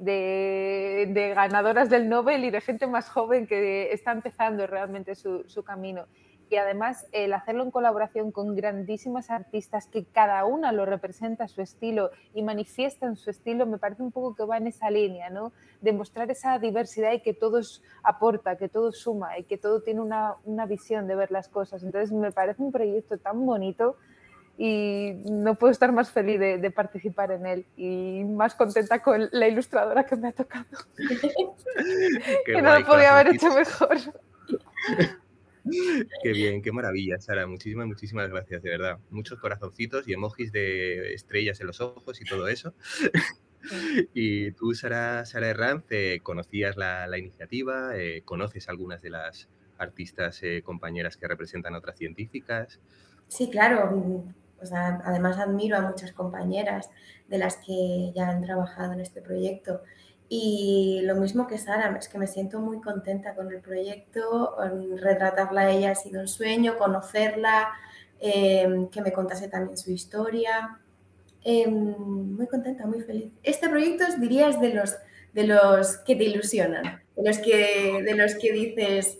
[0.02, 6.06] de, ganadoras del Nobel y de gente más joven que está empezando realmente su, camino.
[6.50, 11.62] Y además el hacerlo en colaboración con grandísimas artistas que cada una lo representa su
[11.62, 15.52] estilo y manifiestan su estilo, me parece un poco que va en esa línea, ¿no?
[15.80, 17.60] De mostrar esa diversidad y que todo
[18.02, 21.84] aporta, que todo suma y que todo tiene una, una visión de ver las cosas.
[21.84, 23.96] Entonces me parece un proyecto tan bonito
[24.58, 29.48] y no puedo estar más feliz de, participar en él y más contenta con la
[29.48, 30.66] ilustradora que me ha tocado.
[32.46, 33.96] que no lo podía haber hecho mejor.
[36.22, 37.46] Qué bien, qué maravilla, Sara.
[37.46, 38.98] Muchísimas, muchísimas gracias, de verdad.
[39.10, 42.74] Muchos corazoncitos y emojis de estrellas en los ojos y todo eso.
[44.12, 49.48] y tú, Sara, Sara Herranz, eh, conocías la, iniciativa, eh, conoces algunas de las
[49.78, 52.80] artistas eh, compañeras que representan a otras científicas.
[53.28, 54.24] Sí, claro
[54.72, 56.90] además admiro a muchas compañeras
[57.28, 59.80] de las que ya han trabajado en este proyecto.
[60.28, 64.56] Y lo mismo que Sara, es que me siento muy contenta con el proyecto,
[64.96, 67.68] retratarla a ella ha sido un sueño, conocerla,
[68.20, 70.78] em, que me contase también su historia.
[71.44, 71.72] Em,
[72.34, 73.32] muy contenta, muy feliz.
[73.42, 74.96] Este proyecto, diría, es de los,
[75.32, 79.18] de los que te ilusionan, de los que, de los que dices,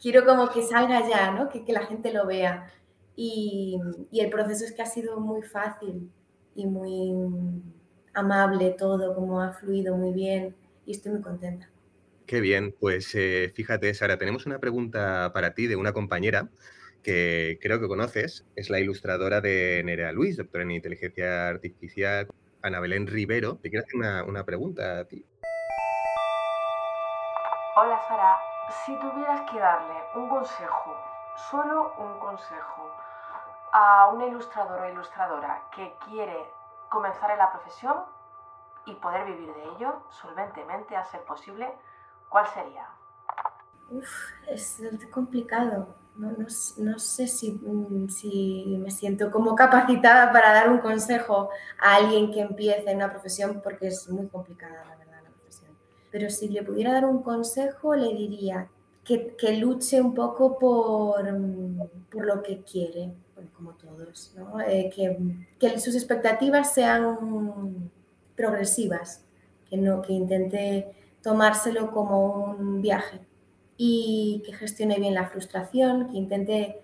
[0.00, 1.48] quiero como que salga ya, ¿no?
[1.48, 2.70] que, que la gente lo vea.
[3.16, 3.78] Y,
[4.12, 6.10] el proceso es que ha sido muy fácil
[6.54, 7.12] y muy
[8.14, 10.54] amable todo, como ha fluido muy bien
[10.86, 11.70] y estoy muy contenta.
[12.26, 16.48] Qué bien, pues eh, fíjate, Sara, tenemos una pregunta para ti de una compañera
[17.02, 22.28] que creo que conoces, es la ilustradora de Nerea Luis, doctora en inteligencia artificial,
[22.62, 23.56] Ana Belén Rivero.
[23.56, 25.24] Te quiero hacer una, una pregunta a ti.
[27.76, 28.36] Hola Sara,
[28.84, 30.96] si tuvieras que darle un consejo,
[31.50, 32.92] solo un consejo,
[33.72, 36.36] a un ilustrador o ilustradora que quiere
[36.88, 37.96] comenzar en la profesión
[38.86, 41.68] y poder vivir de ello solventemente, a ser posible,
[42.28, 42.86] ¿cuál sería?
[43.90, 45.94] Uf, es complicado.
[46.16, 51.50] No, no, sé si, mm, si, me siento como capacitada para dar un consejo
[51.80, 55.70] a alguien que empiece en una profesión porque es muy complicada, la verdad, la profesión.
[56.10, 58.68] Pero si le pudiera dar un consejo, le diría
[59.04, 63.14] que, que luche un poco por, mm, por lo que quiere,
[63.48, 64.34] como todos,
[64.68, 64.90] eh,
[65.58, 67.90] que, sus expectativas sean
[68.36, 69.24] progresivas,
[69.68, 73.20] que, no, que intente tomárselo como un viaje
[73.76, 76.80] y que gestione bien la frustración, que intente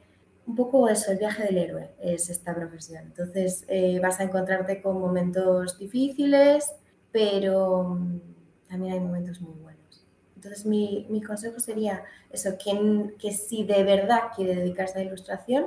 [0.46, 3.04] un poco eso, el viaje del héroe es esta profesión.
[3.04, 6.72] Entonces eh, vas a encontrarte con momentos difíciles,
[7.10, 8.20] pero mm,
[8.68, 10.06] también hay momentos muy buenos.
[10.36, 15.66] Entonces mi, consejo sería eso, que, que si de verdad quiere dedicarse a la ilustración,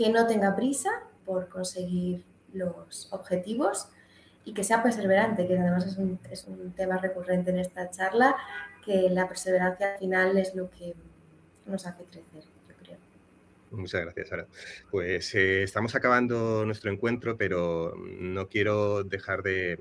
[0.00, 0.88] que no tenga prisa
[1.26, 2.24] por conseguir
[2.54, 3.88] los objetivos
[4.46, 8.34] y que sea perseverante, que además es un, es un, tema recurrente en esta charla,
[8.82, 10.94] que la perseverancia al final es lo que
[11.66, 12.44] nos hace crecer.
[13.70, 14.48] Muchas gracias, Sara.
[14.90, 19.78] Pues eh, estamos acabando nuestro encuentro, pero no quiero dejar de,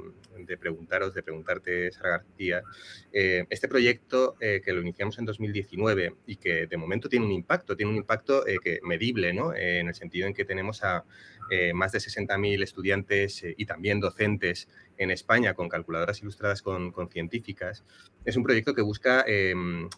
[0.59, 2.61] preguntaros, de preguntarte, Sara García,
[3.11, 7.31] eh, este proyecto eh, que lo iniciamos en 2019 y que de momento tiene un
[7.31, 9.55] impacto, tiene un impacto que medible, ¿no?
[9.55, 11.03] en el sentido en que tenemos a
[11.73, 14.67] más de 60.000 estudiantes y también docentes
[14.97, 17.83] en España con calculadoras ilustradas con, científicas.
[18.23, 19.89] Es un proyecto que busca em,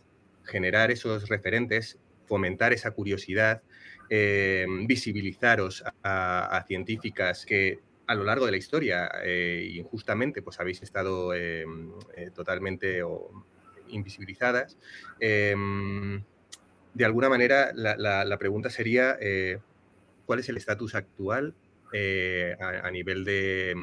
[0.45, 1.99] generar esos referentes
[2.31, 3.61] fomentar esa curiosidad,
[4.09, 10.81] eh, visibilizaros a, científicas que a lo largo de la historia, eh, injustamente, pues habéis
[10.81, 11.65] estado eh,
[12.33, 13.01] totalmente
[13.89, 14.77] invisibilizadas.
[15.19, 19.17] de alguna manera, la, pregunta sería,
[20.25, 21.53] ¿cuál es el estatus actual
[22.87, 23.75] a, nivel de,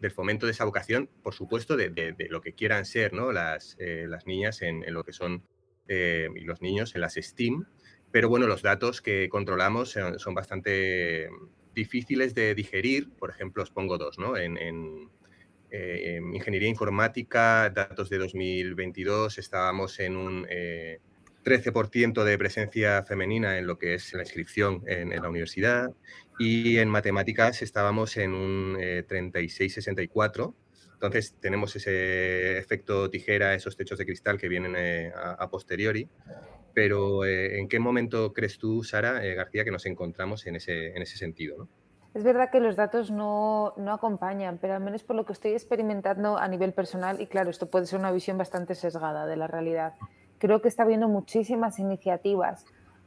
[0.00, 1.08] del fomento de esa vocación?
[1.22, 3.30] Por supuesto, de, lo que quieran ser ¿no?
[3.30, 5.44] las, las niñas en, lo que son
[5.88, 7.66] y los niños en las STEAM.
[8.10, 11.28] Pero bueno, los datos que controlamos son, bastante
[11.74, 13.10] difíciles de digerir.
[13.18, 14.36] Por ejemplo, os pongo dos, ¿no?
[14.36, 15.10] En, en,
[16.32, 20.46] ingeniería informática, datos de 2022, estábamos en un
[21.48, 25.90] 13% de presencia femenina en lo que es la inscripción en, la universidad
[26.38, 30.54] y en matemáticas estábamos en un 36-64.
[30.98, 36.08] Eh, Entonces tenemos ese efecto tijera, esos techos de cristal que vienen eh, a, posteriori.
[36.74, 41.02] Pero eh, ¿en qué momento crees tú, Sara García, que nos encontramos en ese, en
[41.02, 41.68] ese sentido?
[42.14, 45.52] Es verdad que los datos no, no, acompañan, pero al menos por lo que estoy
[45.52, 49.46] experimentando a nivel personal, y claro, esto puede ser una visión bastante sesgada de la
[49.46, 49.94] realidad,
[50.38, 52.64] creo que está habiendo muchísimas iniciativas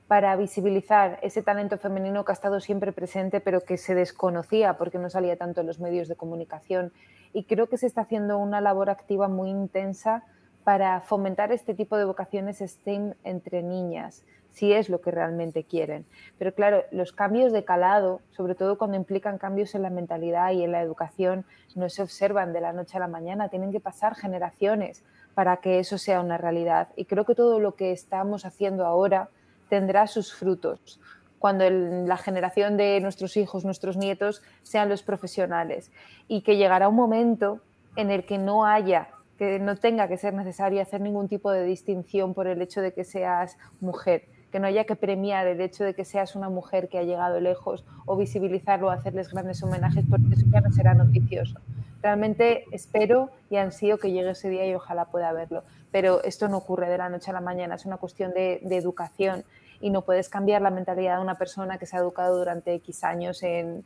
[0.08, 4.98] para visibilizar ese talento femenino que ha estado siempre presente, pero que se desconocía porque
[4.98, 6.92] no salía tanto en los medios de comunicación.
[7.34, 10.24] Y creo que se está haciendo una labor activa muy intensa
[10.64, 16.06] para fomentar este tipo de vocaciones STEM entre niñas, si es lo que realmente quieren.
[16.38, 20.64] Pero claro, los cambios de calado, sobre todo cuando implican cambios en la mentalidad y
[20.64, 24.16] en la educación, no se observan de la noche a la mañana, tienen que pasar
[24.16, 25.04] generaciones
[25.34, 26.90] para que eso sea una realidad.
[26.96, 29.30] Y creo que todo lo que estamos haciendo ahora
[29.70, 31.00] tendrá sus frutos
[31.42, 35.92] cuando la generación de nuestros hijos, nuestros nietos sean los profesionales
[36.28, 37.62] y que llegará un momento
[37.96, 41.64] en el que no haya, que no tenga que ser necesario hacer ningún tipo de
[41.64, 45.84] distinción por el hecho de que seas mujer, que no haya que premiar el hecho
[45.84, 50.06] de que seas una mujer que ha llegado lejos o visibilizarlo o hacerles grandes homenajes
[50.08, 51.60] porque eso ya no será noticioso.
[52.04, 55.64] Realmente espero y ansío que llegue ese día y ojalá pueda verlo.
[55.92, 59.44] Pero esto no ocurre de la noche a la mañana, es una cuestión de, educación
[59.82, 63.04] y no puedes cambiar la mentalidad de una persona que se ha educado durante X
[63.04, 63.84] años en,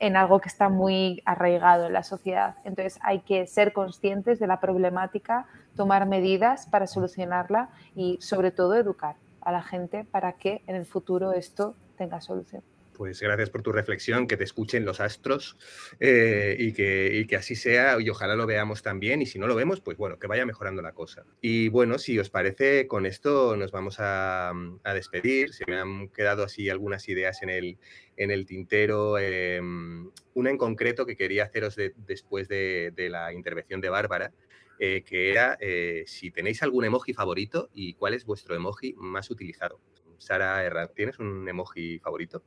[0.00, 2.56] en algo que está muy arraigado en la sociedad.
[2.64, 8.74] Entonces hay que ser conscientes de la problemática, tomar medidas para solucionarla y sobre todo
[8.74, 12.62] educar a la gente para que en el futuro esto tenga solución
[12.96, 15.56] pues gracias por tu reflexión, que te escuchen los astros
[16.00, 19.54] eh, y, que, que, así sea y ojalá lo veamos también y si no lo
[19.54, 21.24] vemos, pues bueno, que vaya mejorando la cosa.
[21.40, 24.52] Y bueno, si os parece, con esto nos vamos a,
[24.94, 25.52] despedir.
[25.52, 27.78] Se me han quedado así algunas ideas en el,
[28.16, 33.90] en el tintero, em, una en concreto que quería haceros después de, la intervención de
[33.90, 34.32] Bárbara.
[34.78, 39.30] Eh, que era eh, si tenéis algún emoji favorito y cuál es vuestro emoji más
[39.30, 39.80] utilizado.
[40.18, 42.42] Sara Herrán, ¿tienes un emoji favorito?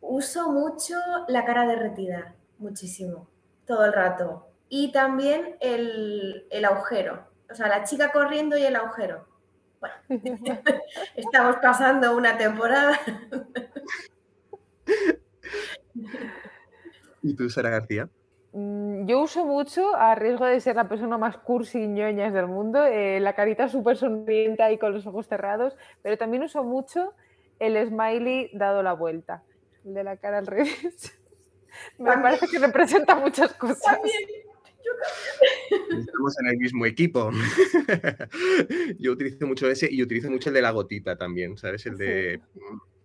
[0.00, 0.94] Uso mucho
[1.28, 3.28] la cara derretida, muchísimo,
[3.66, 4.46] todo el rato.
[4.68, 9.26] Y también el, agujero, o sea, la chica corriendo y el agujero.
[9.80, 9.96] Bueno,
[11.16, 12.98] estamos pasando una temporada.
[17.22, 18.08] ¿Y tú, Sara García?
[18.52, 22.46] Mm, yo uso mucho, a riesgo de ser la persona más cursi y ñoñas del
[22.46, 27.12] mundo, eh, la carita súper sonriente y con los ojos cerrados, pero también uso mucho
[27.58, 29.42] el smiley dado la vuelta
[29.84, 31.18] de la cara al revés.
[31.98, 33.80] Me parece que representa muchas cosas.
[33.82, 34.18] También.
[35.98, 37.30] Estamos en el mismo equipo.
[38.98, 41.86] Yo utilizo mucho ese y utilizo mucho el de la gotita también, ¿sabes?
[41.86, 42.40] El de...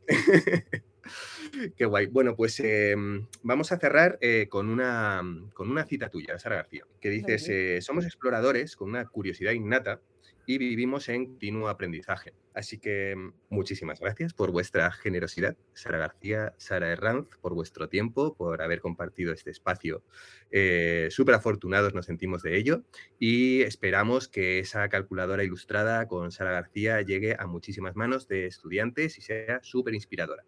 [1.78, 2.08] Qué guay.
[2.08, 5.22] Bueno, pues em, vamos a cerrar eh, con, una,
[5.54, 10.02] con una cita tuya, Sara García, que dices, eh, somos exploradores con una curiosidad innata
[10.46, 12.34] y vivimos en continuo aprendizaje.
[12.54, 18.36] Así que mm, muchísimas gracias por vuestra generosidad, Sara García, Sara Herranz, por vuestro tiempo,
[18.36, 20.04] por haber compartido este espacio.
[20.52, 22.84] Eh, Súper afortunados nos sentimos de ello
[23.20, 29.18] y esperamos que esa calculadora ilustrada con Sara García llegue a muchísimas manos de estudiantes
[29.18, 30.43] y sea súper inspiradora.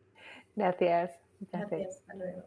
[0.56, 1.20] Gracias.
[1.52, 2.04] Gracias.
[2.08, 2.44] Hasta luego.